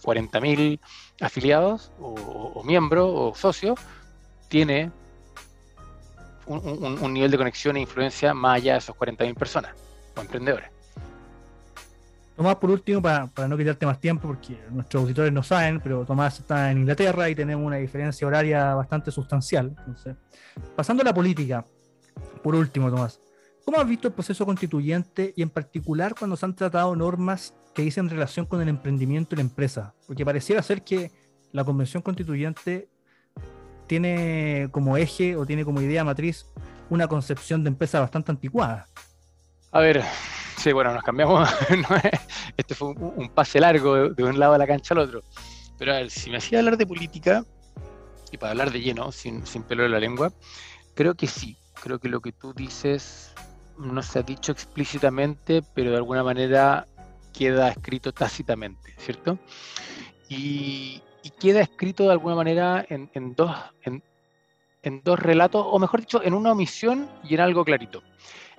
40.000 0.03 0.73
eh, 0.73 0.79
afiliados 1.19 1.91
o, 1.99 2.13
o 2.13 2.63
miembros 2.63 3.11
o 3.13 3.33
socios, 3.35 3.79
tiene 4.49 4.91
un, 6.49 7.13
nivel 7.13 7.29
de 7.29 7.37
conexión 7.37 7.77
e 7.77 7.81
influencia 7.81 8.33
más 8.33 8.57
allá 8.57 8.73
de 8.73 8.79
esos 8.79 8.95
40.000 8.95 9.35
personas 9.35 9.71
o 10.15 10.21
emprendedores. 10.21 10.69
Tomás, 12.35 12.55
por 12.55 12.71
último, 12.71 13.01
para, 13.01 13.47
no 13.47 13.57
quitarte 13.57 13.85
más 13.85 13.99
tiempo, 13.99 14.29
porque 14.29 14.57
nuestros 14.71 15.03
auditores 15.03 15.31
no 15.31 15.43
saben, 15.43 15.81
pero 15.81 16.05
Tomás 16.05 16.39
está 16.39 16.71
en 16.71 16.79
Inglaterra 16.79 17.29
y 17.29 17.35
tenemos 17.35 17.65
una 17.65 17.75
diferencia 17.75 18.25
horaria 18.25 18.73
bastante 18.75 19.11
sustancial. 19.11 19.75
Entonces, 19.77 20.15
pasando 20.75 21.01
a 21.01 21.05
la 21.05 21.13
política, 21.13 21.65
por 22.41 22.55
último, 22.55 22.89
Tomás, 22.89 23.19
¿cómo 23.65 23.79
has 23.79 23.87
visto 23.87 24.07
el 24.07 24.13
proceso 24.13 24.45
constituyente 24.45 25.33
y 25.35 25.41
en 25.41 25.49
particular 25.49 26.15
cuando 26.17 26.37
se 26.37 26.45
han 26.45 26.55
tratado 26.55 26.95
normas 26.95 27.53
que 27.75 27.81
dicen 27.81 28.09
relación 28.09 28.45
con 28.45 28.61
el 28.61 28.69
emprendimiento 28.69 29.35
y 29.35 29.37
la 29.37 29.43
empresa? 29.43 29.93
Porque 30.07 30.25
pareciera 30.25 30.63
ser 30.63 30.81
que 30.81 31.11
la 31.51 31.65
convención 31.65 32.01
constituyente 32.01 32.87
tiene 33.89 34.69
como 34.71 34.97
eje 34.97 35.35
o 35.35 35.47
tiene 35.47 35.65
como 35.65 35.81
idea 35.81 36.03
matriz 36.03 36.45
una 36.91 37.07
concepción 37.07 37.63
de 37.63 37.69
empresa 37.69 37.99
bastante 37.99 38.31
anticuada. 38.31 38.87
A 39.71 39.79
ver, 39.79 40.03
sí, 40.57 40.71
bueno, 40.71 40.93
nos 40.93 41.01
cambiamos. 41.01 41.49
este 42.57 42.75
fue 42.75 42.89
un, 42.89 43.29
pase 43.29 43.59
largo 43.59 44.09
de, 44.09 44.23
un 44.23 44.39
lado 44.39 44.53
de 44.53 44.59
la 44.59 44.67
cancha 44.67 44.93
al 44.93 44.99
otro. 44.99 45.23
Pero 45.79 45.93
a 45.93 45.95
ver, 45.95 46.11
si 46.11 46.29
me 46.29 46.37
hacía 46.37 46.59
hablar 46.59 46.77
de 46.77 46.85
política, 46.85 47.43
y 48.31 48.37
para 48.37 48.51
hablar 48.51 48.71
de 48.71 48.79
lleno, 48.79 49.11
sin, 49.11 49.45
sin 49.47 49.63
pelo 49.63 49.83
de 49.83 49.89
la 49.89 49.99
lengua, 49.99 50.31
creo 50.93 51.15
que 51.15 51.25
sí. 51.25 51.57
Creo 51.81 51.97
que 51.97 52.09
lo 52.09 52.21
que 52.21 52.31
tú 52.31 52.53
dices 52.53 53.33
no 53.79 54.03
se 54.03 54.19
ha 54.19 54.21
dicho 54.21 54.51
explícitamente, 54.51 55.63
pero 55.73 55.89
de 55.89 55.97
alguna 55.97 56.23
manera 56.23 56.87
queda 57.33 57.69
escrito 57.69 58.11
tácitamente, 58.11 58.93
¿cierto? 58.99 59.39
Y, 60.27 61.01
queda 61.29 61.61
escrito 61.61 62.03
de 62.03 62.11
alguna 62.11 62.35
manera 62.35 62.85
en, 62.89 63.35
dos, 63.35 63.55
en, 63.83 65.01
dos 65.03 65.19
relatos, 65.19 65.65
o 65.67 65.79
mejor 65.79 66.01
dicho, 66.01 66.23
en 66.23 66.33
una 66.33 66.51
omisión 66.51 67.09
y 67.23 67.35
en 67.35 67.41
algo 67.41 67.65
clarito. 67.65 68.03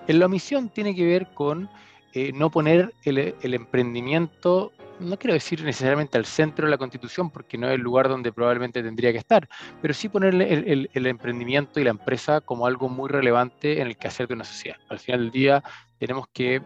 En 0.07 0.19
la 0.19 0.25
omisión 0.25 0.69
tiene 0.69 0.95
que 0.95 1.05
ver 1.05 1.33
con 1.33 1.69
eh, 2.13 2.31
no 2.33 2.49
poner 2.49 2.93
el, 3.03 3.53
emprendimiento, 3.53 4.71
no 4.99 5.17
quiero 5.17 5.33
decir 5.33 5.63
necesariamente 5.63 6.17
al 6.17 6.25
centro 6.25 6.65
de 6.65 6.71
la 6.71 6.77
constitución, 6.77 7.29
porque 7.29 7.57
no 7.57 7.67
es 7.67 7.75
el 7.75 7.81
lugar 7.81 8.09
donde 8.09 8.33
probablemente 8.33 8.83
tendría 8.83 9.11
que 9.11 9.19
estar, 9.19 9.47
pero 9.81 9.93
sí 9.93 10.09
poner 10.09 10.33
el, 10.33 10.89
el, 10.93 11.05
emprendimiento 11.07 11.79
y 11.79 11.83
la 11.83 11.91
empresa 11.91 12.41
como 12.41 12.65
algo 12.65 12.89
muy 12.89 13.09
relevante 13.09 13.81
en 13.81 13.87
el 13.87 13.97
quehacer 13.97 14.27
de 14.27 14.33
una 14.33 14.43
sociedad. 14.43 14.77
Al 14.89 14.99
final 14.99 15.21
del 15.21 15.31
día 15.31 15.63
tenemos 15.99 16.27
que, 16.33 16.61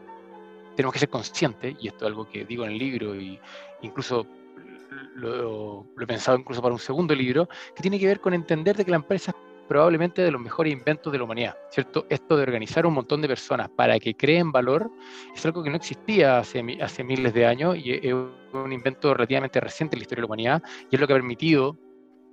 tenemos 0.76 0.94
que 0.94 1.00
ser 1.00 1.10
conscientes, 1.10 1.76
y 1.80 1.88
esto 1.88 2.06
es 2.06 2.10
algo 2.10 2.28
que 2.28 2.46
digo 2.46 2.65
en 2.65 2.72
el 2.72 2.78
libro, 2.78 3.15
y 3.15 3.39
incluso 3.82 4.26
lo, 5.15 5.86
lo, 5.95 6.04
he 6.04 6.08
pensado 6.08 6.38
incluso 6.38 6.62
para 6.62 6.74
un 6.74 6.80
segundo 6.80 7.13
libro, 7.15 7.48
que 7.76 7.82
tiene 7.82 8.00
que 8.00 8.08
ver 8.08 8.19
con 8.19 8.34
entender 8.34 8.76
de 8.76 8.86
que 8.86 8.91
la 8.91 8.98
empresa 8.98 9.32
es 9.32 9.38
probablemente 9.67 10.21
de 10.21 10.32
los 10.32 10.41
mejores 10.41 10.74
inventos 10.74 11.12
de 11.12 11.17
la 11.17 11.24
humanidad, 11.24 11.58
¿cierto? 11.71 12.06
Esto 12.10 12.38
de 12.38 12.43
organizar 12.43 12.86
un 12.86 12.93
montón 12.93 13.21
de 13.21 13.28
personas 13.28 13.69
para 13.69 14.00
que 14.00 14.15
creen 14.15 14.52
valor 14.52 14.91
es 15.34 15.45
algo 15.45 15.63
que 15.63 15.69
no 15.69 15.76
existía 15.76 16.39
hace, 16.39 16.63
miles 16.63 17.34
de 17.34 17.45
años 17.45 17.78
y 17.78 17.93
es 17.93 18.13
un 18.13 18.71
invento 18.71 19.13
relativamente 19.13 19.60
reciente 19.60 19.95
en 19.95 20.00
la 20.00 20.04
historia 20.04 20.21
de 20.21 20.28
la 20.28 20.28
humanidad 20.28 20.63
y 20.89 20.95
es 20.95 21.02
lo 21.02 21.08
que 21.08 21.13
ha 21.13 21.17
permitido 21.17 21.78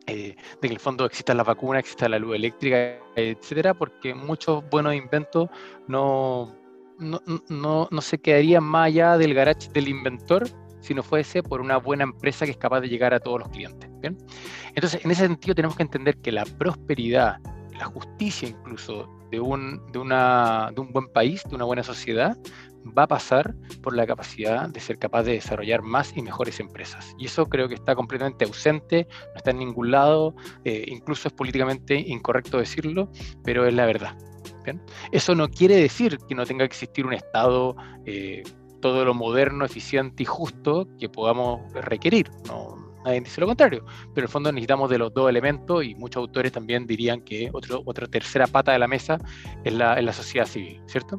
eh, 0.06 0.36
que 0.60 0.66
en 0.66 0.72
el 0.72 0.80
fondo 0.80 1.04
exista 1.04 1.32
la 1.32 1.44
vacuna, 1.44 1.78
exista 1.78 2.08
la 2.08 2.18
luz 2.18 2.34
eléctrica, 2.34 2.98
etcétera, 3.14 3.72
porque 3.74 4.14
muchos 4.14 4.68
buenos 4.68 4.94
inventos 4.94 5.48
no, 5.86 6.54
no, 6.98 7.20
no, 7.48 7.88
no 7.90 8.00
se 8.00 8.18
quedarían 8.18 8.64
más 8.64 8.88
allá 8.88 9.16
del 9.16 9.32
garage 9.32 9.70
del 9.72 9.88
inventor, 9.88 10.48
si 10.82 10.92
no 10.94 11.02
fuese 11.02 11.42
por 11.42 11.60
una 11.60 11.78
buena 11.78 12.04
empresa 12.04 12.44
que 12.44 12.50
es 12.50 12.58
capaz 12.58 12.80
de 12.80 12.88
llegar 12.88 13.14
a 13.14 13.20
todos 13.20 13.38
los 13.40 13.48
clientes. 13.48 13.88
Entonces, 14.74 15.04
en 15.04 15.10
ese 15.10 15.26
sentido 15.26 15.54
tenemos 15.54 15.76
que 15.76 15.84
entender 15.84 16.18
que 16.18 16.32
la 16.32 16.44
prosperidad, 16.44 17.38
la 17.78 17.86
justicia 17.86 18.48
incluso 18.48 19.08
de 19.30 19.40
un, 19.40 19.80
de, 19.92 19.98
una, 19.98 20.70
de 20.74 20.80
un 20.80 20.92
buen 20.92 21.08
país, 21.08 21.42
de 21.48 21.54
una 21.54 21.64
buena 21.64 21.82
sociedad, 21.82 22.36
va 22.86 23.04
a 23.04 23.08
pasar 23.08 23.54
por 23.80 23.94
la 23.94 24.06
capacidad 24.06 24.68
de 24.68 24.80
ser 24.80 24.98
capaz 24.98 25.22
de 25.22 25.32
desarrollar 25.32 25.82
más 25.82 26.12
y 26.16 26.22
mejores 26.22 26.60
empresas. 26.60 27.14
Y 27.18 27.26
eso 27.26 27.46
creo 27.46 27.68
que 27.68 27.74
está 27.74 27.94
completamente 27.94 28.44
ausente, 28.44 29.06
no 29.28 29.36
está 29.36 29.52
en 29.52 29.58
ningún 29.58 29.92
lado, 29.92 30.34
eh, 30.64 30.84
incluso 30.88 31.28
es 31.28 31.34
políticamente 31.34 31.94
incorrecto 31.94 32.58
decirlo, 32.58 33.08
pero 33.44 33.66
es 33.66 33.74
la 33.74 33.86
verdad. 33.86 34.16
Eso 35.10 35.34
no 35.34 35.48
quiere 35.48 35.76
decir 35.76 36.18
que 36.28 36.34
no 36.34 36.46
tenga 36.46 36.60
que 36.60 36.72
existir 36.74 37.04
un 37.04 37.14
Estado 37.14 37.74
eh, 38.06 38.42
todo 38.82 39.06
lo 39.06 39.14
moderno, 39.14 39.64
eficiente 39.64 40.24
y 40.24 40.26
justo 40.26 40.86
que 40.98 41.08
podamos 41.08 41.72
requerir. 41.72 42.30
No, 42.46 42.76
nadie 43.06 43.22
dice 43.22 43.40
lo 43.40 43.46
contrario, 43.46 43.86
pero 44.12 44.24
en 44.24 44.28
el 44.28 44.28
fondo 44.28 44.52
necesitamos 44.52 44.90
de 44.90 44.98
los 44.98 45.14
dos 45.14 45.30
elementos 45.30 45.82
y 45.84 45.94
muchos 45.94 46.20
autores 46.20 46.52
también 46.52 46.86
dirían 46.86 47.22
que 47.22 47.50
otra 47.52 48.06
tercera 48.08 48.46
pata 48.46 48.72
de 48.72 48.78
la 48.78 48.88
mesa 48.88 49.16
es 49.64 49.72
la, 49.72 49.94
es 49.94 50.04
la 50.04 50.12
sociedad 50.12 50.46
civil, 50.46 50.82
¿cierto? 50.86 51.18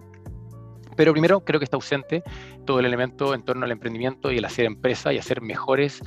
Pero 0.95 1.12
primero 1.12 1.43
creo 1.43 1.60
que 1.60 1.63
está 1.63 1.78
ausente 1.78 2.21
todo 2.65 2.80
el 2.80 2.86
elemento 2.86 3.34
en 3.34 3.43
torno 3.43 3.65
al 3.65 3.71
emprendimiento 3.71 4.32
y 4.32 4.38
el 4.38 4.45
hacer 4.45 4.65
empresa 4.65 5.12
y 5.12 5.17
hacer 5.17 5.41
mejores 5.41 6.02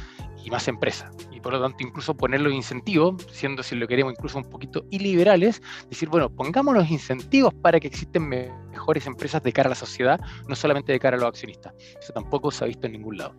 y 0.47 0.51
más 0.51 0.69
empresas. 0.69 1.11
Y 1.33 1.41
por 1.41 1.53
lo 1.53 1.61
tanto, 1.61 1.79
incluso 1.81 2.17
poner 2.17 2.41
los 2.41 2.53
incentivos, 2.53 3.27
siendo 3.33 3.65
si 3.65 3.75
lo 3.75 3.89
queremos 3.89 4.13
incluso 4.13 4.39
un 4.39 4.45
poquito 4.45 4.87
iliberales, 4.91 5.61
decir, 5.91 6.09
bueno, 6.09 6.31
pongamos 6.31 6.73
los 6.73 6.89
incentivos 6.89 7.53
para 7.53 7.81
que 7.81 7.89
existen 7.89 8.29
mejores 8.29 9.09
empresas 9.09 9.43
de 9.43 9.53
cara 9.53 9.67
a 9.67 9.71
la 9.71 9.75
sociedad, 9.75 10.21
no 10.47 10.55
solamente 10.55 10.93
de 10.93 11.01
cara 11.01 11.17
a 11.17 11.21
los 11.21 11.29
accionistas. 11.29 11.75
Eso 12.01 12.13
tampoco 12.13 12.53
se 12.53 12.63
ha 12.63 12.69
visto 12.69 12.87
en 12.87 12.93
ningún 12.93 13.19
lado. 13.19 13.35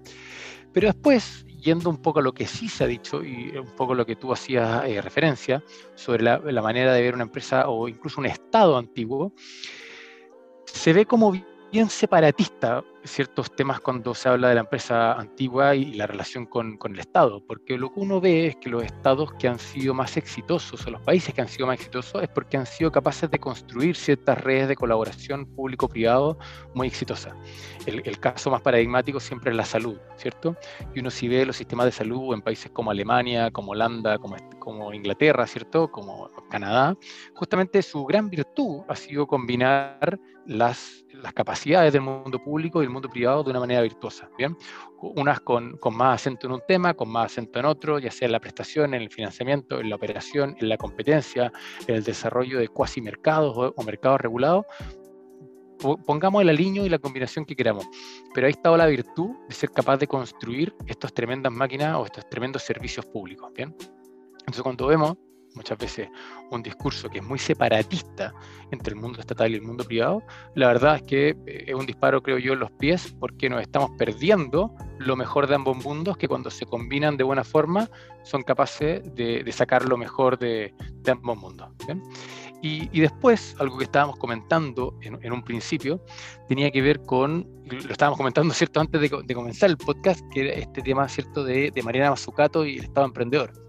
Pero 0.74 0.88
después, 0.88 1.46
yendo 1.62 1.90
un 1.90 2.02
poco 2.02 2.20
a 2.20 2.22
lo 2.22 2.34
que 2.34 2.46
sí 2.46 2.68
se 2.68 2.84
ha 2.84 2.88
dicho 2.88 3.24
y 3.24 3.56
un 3.58 3.74
poco 3.78 3.94
a 3.94 3.96
lo 3.96 4.06
que 4.06 4.18
tú 4.18 4.34
hacías 4.34 4.84
eh, 4.86 5.02
referencia 5.02 5.64
sobre 5.96 6.24
la, 6.24 6.40
la 6.40 6.62
manera 6.62 6.94
de 6.94 7.02
ver 7.02 7.14
una 7.14 7.24
empresa 7.24 7.70
o 7.70 7.88
incluso 7.88 8.20
un 8.20 8.26
Estado 8.26 8.78
antiguo, 8.78 9.32
se 10.66 10.92
ve 10.92 11.06
como 11.06 11.32
bien 11.72 11.90
separatista 11.90 12.84
ciertos 13.08 13.56
temas 13.56 13.80
cuando 13.80 14.14
se 14.14 14.30
habla 14.30 14.50
de 14.50 14.56
la 14.56 14.62
empresa 14.62 15.14
antigua 15.14 15.76
y 15.76 15.94
la 15.94 16.08
relación 16.08 16.46
con, 16.46 16.78
con, 16.78 16.94
el 16.94 17.00
Estado, 17.00 17.44
porque 17.46 17.78
lo 17.78 17.94
que 17.94 18.00
uno 18.00 18.20
ve 18.20 18.48
es 18.48 18.56
que 18.58 18.70
los 18.70 18.84
estados 18.84 19.34
que 19.34 19.48
han 19.48 19.60
sido 19.60 19.94
más 19.94 20.18
exitosos 20.18 20.86
o 20.86 20.92
los 20.92 21.02
países 21.02 21.34
que 21.34 21.42
han 21.42 21.48
sido 21.48 21.68
más 21.68 21.76
exitosos 21.76 22.22
es 22.22 22.30
porque 22.30 22.58
han 22.58 22.66
sido 22.66 22.92
capaces 22.92 23.32
de 23.32 23.40
construir 23.40 23.96
ciertas 23.96 24.38
redes 24.44 24.68
de 24.68 24.76
colaboración 24.76 25.46
público-privado 25.46 26.38
muy 26.74 26.88
exitosas. 26.88 27.34
El, 27.86 28.02
el, 28.06 28.20
caso 28.20 28.52
más 28.52 28.62
paradigmático 28.62 29.20
siempre 29.20 29.52
es 29.52 29.58
la 29.58 29.66
salud, 29.66 29.98
¿cierto? 30.18 30.58
Y 30.94 31.00
uno 31.00 31.10
si 31.10 31.28
ve 31.28 31.46
los 31.46 31.56
sistemas 31.56 31.86
de 31.86 31.92
salud 31.92 32.34
en 32.34 32.42
países 32.42 32.72
como 32.72 32.92
Alemania, 32.92 33.52
como 33.52 33.72
Holanda, 33.72 34.18
como, 34.18 34.36
como 34.60 34.94
Inglaterra, 34.94 35.48
¿cierto? 35.48 35.90
Como 35.90 36.30
Canadá, 36.50 36.96
justamente 37.34 37.82
su 37.82 38.06
gran 38.06 38.30
virtud 38.30 38.82
ha 38.88 38.96
sido 38.96 39.28
combinar 39.28 40.20
las, 40.46 41.06
las 41.22 41.34
capacidades 41.34 41.94
del 41.94 42.02
mundo 42.02 42.40
público 42.44 42.82
y 42.82 42.86
el 42.86 42.90
mundo 42.90 43.10
privado 43.10 43.44
de 43.44 43.52
una 43.52 43.60
manera 43.60 43.82
virtuosa, 43.82 44.30
¿bien? 44.38 44.56
Unas 45.02 45.40
con, 45.42 45.78
con, 45.78 45.96
más 45.96 46.22
acento 46.22 46.48
en 46.48 46.54
un 46.54 46.62
tema, 46.68 46.94
con 46.94 47.10
más 47.10 47.32
acento 47.32 47.60
en 47.60 47.66
otro, 47.66 48.00
ya 48.00 48.12
sea 48.12 48.26
en 48.28 48.32
la 48.32 48.40
prestación, 48.40 48.94
en 48.94 49.02
el 49.02 49.10
financiamiento, 49.10 49.80
en 49.80 49.90
la 49.90 49.96
operación, 49.96 50.56
en 50.60 50.70
la 50.70 50.78
competencia, 50.78 51.52
en 51.88 51.96
el 51.96 52.04
desarrollo 52.04 52.60
de 52.60 52.68
cuasi 52.68 53.02
mercados 53.02 53.58
o, 53.58 53.74
o 53.76 53.84
mercados 53.84 54.22
regulados, 54.22 54.66
pongamos 56.06 56.42
el 56.42 56.50
aliño 56.50 56.86
y 56.86 56.90
la 56.90 57.00
combinación 57.00 57.46
que 57.46 57.56
queramos. 57.56 57.88
Pero 58.34 58.48
ahí 58.48 58.52
está 58.52 58.76
la 58.76 58.88
virtud 58.88 59.32
de 59.48 59.54
ser 59.54 59.70
capaz 59.72 59.98
de 59.98 60.08
construir 60.08 60.76
estas 60.88 61.14
tremendas 61.14 61.52
máquinas 61.52 61.96
o 61.98 62.06
estos 62.06 62.28
tremendos 62.30 62.64
servicios 62.64 63.06
públicos. 63.06 63.52
¿bien? 63.54 63.76
Entonces 64.40 64.62
cuando 64.62 64.88
vemos 64.88 65.18
muchas 65.58 65.78
veces 65.78 66.08
un 66.52 66.64
discurso 66.64 67.10
que 67.10 67.18
es 67.18 67.24
muy 67.24 67.40
separatista 67.40 68.34
entre 68.72 68.94
el 68.94 69.02
mundo 69.02 69.20
estatal 69.20 69.52
y 69.52 69.56
el 69.56 69.64
mundo 69.64 69.84
privado, 69.84 70.24
la 70.56 70.68
verdad 70.68 70.98
es 70.98 71.02
que 71.04 71.30
eh, 71.46 71.66
es 71.68 71.76
un 71.76 71.86
disparo, 71.86 72.22
creo 72.22 72.38
yo, 72.38 72.54
en 72.54 72.60
los 72.60 72.72
pies, 72.72 73.14
porque 73.20 73.50
nos 73.50 73.62
estamos 73.62 73.92
perdiendo 73.98 74.72
lo 75.00 75.16
mejor 75.16 75.48
de 75.48 75.56
ambos 75.56 75.84
mundos, 75.84 76.18
que 76.18 76.28
cuando 76.28 76.50
se 76.50 76.66
combinan 76.66 77.18
de 77.18 77.24
buena 77.24 77.44
forma 77.44 77.90
son 78.24 78.44
capaces 78.44 79.04
de, 79.16 79.44
sacar 79.52 79.86
lo 79.86 79.98
mejor 79.98 80.38
de, 80.38 80.74
ambos 81.10 81.38
mundos. 81.38 81.70
Y, 82.62 83.00
después, 83.00 83.56
algo 83.60 83.78
que 83.78 83.84
estábamos 83.84 84.18
comentando 84.18 84.98
en, 85.02 85.20
en, 85.24 85.32
un 85.32 85.44
principio, 85.44 86.04
tenía 86.50 86.72
que 86.72 86.82
ver 86.82 87.02
con, 87.04 87.48
lo 87.66 87.92
estábamos 87.92 88.18
comentando, 88.18 88.54
¿cierto?, 88.54 88.80
antes 88.80 89.00
de, 89.00 89.10
de 89.24 89.36
comenzar 89.36 89.70
el 89.70 89.78
podcast, 89.78 90.22
que 90.34 90.42
era 90.42 90.54
este 90.54 90.82
tema, 90.82 91.08
¿cierto?, 91.08 91.44
de, 91.44 91.72
de 91.72 91.84
Mariana 91.84 92.10
Mazzucato 92.10 92.66
y 92.66 92.80
el 92.80 92.86
Estado 92.86 93.06
emprendedor. 93.06 93.67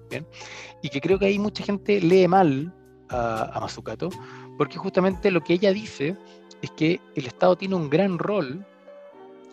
Y 0.83 0.89
que 0.89 1.01
creo 1.01 1.19
que 1.19 1.27
ahí 1.27 1.39
mucha 1.39 1.65
gente 1.65 2.01
lee 2.01 2.29
mal 2.29 2.75
a, 3.09 3.57
a 3.57 3.61
Mazzucato, 3.61 4.11
porque 4.57 4.79
justamente 4.79 5.31
lo 5.31 5.41
que 5.43 5.55
ella 5.55 5.73
dice 5.73 6.17
es 6.63 6.71
que 6.73 7.01
el 7.15 7.27
Estado 7.27 7.57
tiene 7.57 7.75
un 7.75 7.89
gran 7.89 8.19
rol 8.19 8.65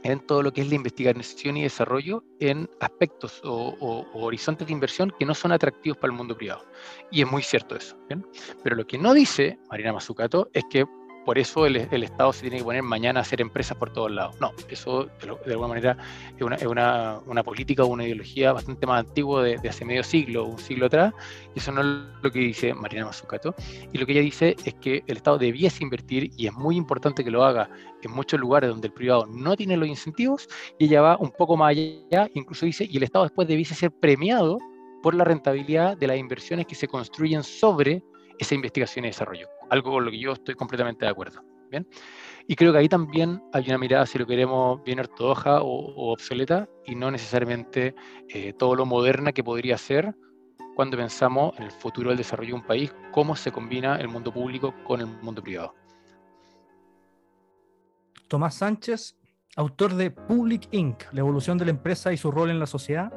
en 0.05 0.19
todo 0.19 0.43
lo 0.43 0.53
que 0.53 0.61
es 0.61 0.69
la 0.69 0.75
investigación 0.75 1.57
y 1.57 1.63
desarrollo 1.63 2.23
en 2.39 2.69
aspectos 2.79 3.41
o, 3.43 3.75
o, 3.79 4.05
o, 4.13 4.23
horizontes 4.23 4.67
de 4.67 4.73
inversión 4.73 5.11
que 5.17 5.25
no 5.25 5.33
son 5.33 5.51
atractivos 5.51 5.97
para 5.97 6.11
el 6.11 6.17
mundo 6.17 6.37
privado. 6.37 6.63
Y 7.11 7.23
es 7.23 7.31
muy 7.31 7.41
cierto 7.41 7.75
eso. 7.75 7.97
¿bien? 8.07 8.23
Pero 8.63 8.75
lo 8.75 8.85
que 8.85 8.99
no 8.99 9.15
dice 9.15 9.57
Marina 9.69 9.93
Mazzucato 9.93 10.49
es 10.53 10.63
que 10.69 10.85
por 11.25 11.39
eso 11.39 11.65
el, 11.65 11.75
Estado 11.75 12.31
se 12.31 12.41
tiene 12.41 12.57
que 12.59 12.63
poner 12.63 12.83
mañana 12.83 13.19
a 13.19 13.23
hacer 13.23 13.41
empresas 13.41 13.75
por 13.77 13.91
todos 13.91 14.11
lados. 14.11 14.39
No, 14.39 14.51
eso 14.69 15.05
de, 15.05 15.51
alguna 15.51 15.67
manera 15.67 15.97
es, 16.37 16.67
una, 16.67 17.43
política 17.43 17.83
o 17.83 17.87
una 17.87 18.05
ideología 18.05 18.53
bastante 18.53 18.85
más 18.85 18.99
antigua 19.05 19.43
de, 19.43 19.67
hace 19.67 19.83
medio 19.83 20.03
siglo, 20.03 20.45
un 20.45 20.59
siglo 20.59 20.85
atrás, 20.85 21.13
y 21.55 21.59
eso 21.59 21.71
no 21.71 21.81
es 21.81 21.87
lo 22.21 22.31
que 22.31 22.39
dice 22.39 22.73
Marina 22.75 23.05
Mazzucato. 23.05 23.55
Y 23.91 23.97
lo 23.97 24.05
que 24.05 24.11
ella 24.11 24.21
dice 24.21 24.55
es 24.63 24.75
que 24.75 25.03
el 25.07 25.17
Estado 25.17 25.39
debiese 25.39 25.83
invertir, 25.83 26.31
y 26.37 26.45
es 26.45 26.53
muy 26.53 26.75
importante 26.75 27.23
que 27.23 27.31
lo 27.31 27.43
haga 27.43 27.69
en 28.03 28.11
muchos 28.11 28.39
lugares 28.39 28.69
donde 28.69 28.87
el 28.87 28.93
privado 28.93 29.25
no 29.25 29.55
tiene 29.55 29.75
los 29.77 29.89
incentivos, 29.89 30.47
y 30.77 30.85
ella 30.85 31.01
va 31.01 31.17
un 31.17 31.31
poco 31.31 31.57
más 31.57 31.71
allá, 31.71 32.29
incluso 32.35 32.67
dice, 32.67 32.87
y 32.89 32.97
el 32.97 33.03
Estado 33.03 33.25
después 33.25 33.47
debiese 33.47 33.73
ser 33.73 33.91
premiado 33.91 34.59
por 35.01 35.15
la 35.15 35.23
rentabilidad 35.23 35.97
de 35.97 36.07
las 36.07 36.17
inversiones 36.17 36.67
que 36.67 36.75
se 36.75 36.87
construyen 36.87 37.43
sobre 37.43 38.03
esa 38.37 38.53
investigación 38.53 39.05
y 39.05 39.09
desarrollo 39.09 39.47
algo 39.69 39.91
con 39.91 40.05
lo 40.05 40.11
que 40.11 40.19
yo 40.19 40.33
estoy 40.33 40.55
completamente 40.55 41.05
de 41.05 41.11
acuerdo. 41.11 41.41
¿bien? 41.69 41.87
Y 42.47 42.55
creo 42.55 42.71
que 42.71 42.79
ahí 42.79 42.89
también 42.89 43.41
hay 43.53 43.65
una 43.67 43.77
mirada, 43.77 44.05
si 44.05 44.19
lo 44.19 44.27
queremos, 44.27 44.83
bien 44.83 44.99
ortodoxa 44.99 45.61
o, 45.61 45.67
o 45.67 46.13
obsoleta 46.13 46.69
y 46.85 46.95
no 46.95 47.09
necesariamente 47.11 47.95
eh, 48.29 48.53
todo 48.53 48.75
lo 48.75 48.85
moderna 48.85 49.31
que 49.31 49.43
podría 49.43 49.77
ser 49.77 50.15
cuando 50.75 50.97
pensamos 50.97 51.57
en 51.57 51.63
el 51.63 51.71
futuro 51.71 52.09
del 52.09 52.17
desarrollo 52.17 52.49
de 52.49 52.55
un 52.55 52.67
país, 52.67 52.93
cómo 53.11 53.35
se 53.35 53.51
combina 53.51 53.95
el 53.95 54.09
mundo 54.09 54.31
público 54.31 54.73
con 54.83 54.99
el 54.99 55.07
mundo 55.07 55.41
privado. 55.41 55.73
Tomás 58.27 58.55
Sánchez, 58.55 59.15
autor 59.55 59.95
de 59.95 60.11
Public 60.11 60.67
Inc., 60.71 61.03
la 61.13 61.21
evolución 61.21 61.57
de 61.57 61.65
la 61.65 61.71
empresa 61.71 62.11
y 62.11 62.17
su 62.17 62.29
rol 62.29 62.49
en 62.49 62.59
la 62.59 62.65
sociedad. 62.65 63.13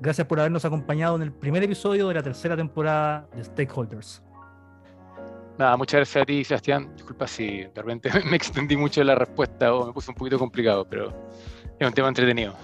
Gracias 0.00 0.26
por 0.26 0.40
habernos 0.40 0.64
acompañado 0.64 1.16
en 1.16 1.22
el 1.22 1.32
primer 1.32 1.62
episodio 1.62 2.08
de 2.08 2.14
la 2.14 2.22
tercera 2.22 2.56
temporada 2.56 3.28
de 3.34 3.44
Stakeholders. 3.44 4.22
Nada, 5.58 5.76
muchas 5.76 5.98
gracias 5.98 6.22
a 6.22 6.24
ti, 6.24 6.44
Sebastián. 6.44 6.88
Disculpa 6.94 7.26
si 7.26 7.64
de 7.64 7.72
repente 7.74 8.10
me 8.30 8.36
extendí 8.36 8.76
mucho 8.76 9.02
la 9.02 9.16
respuesta 9.16 9.74
o 9.74 9.86
me 9.86 9.92
puse 9.92 10.12
un 10.12 10.16
poquito 10.16 10.38
complicado, 10.38 10.86
pero 10.88 11.12
es 11.78 11.86
un 11.86 11.92
tema 11.92 12.08
entretenido. 12.08 12.54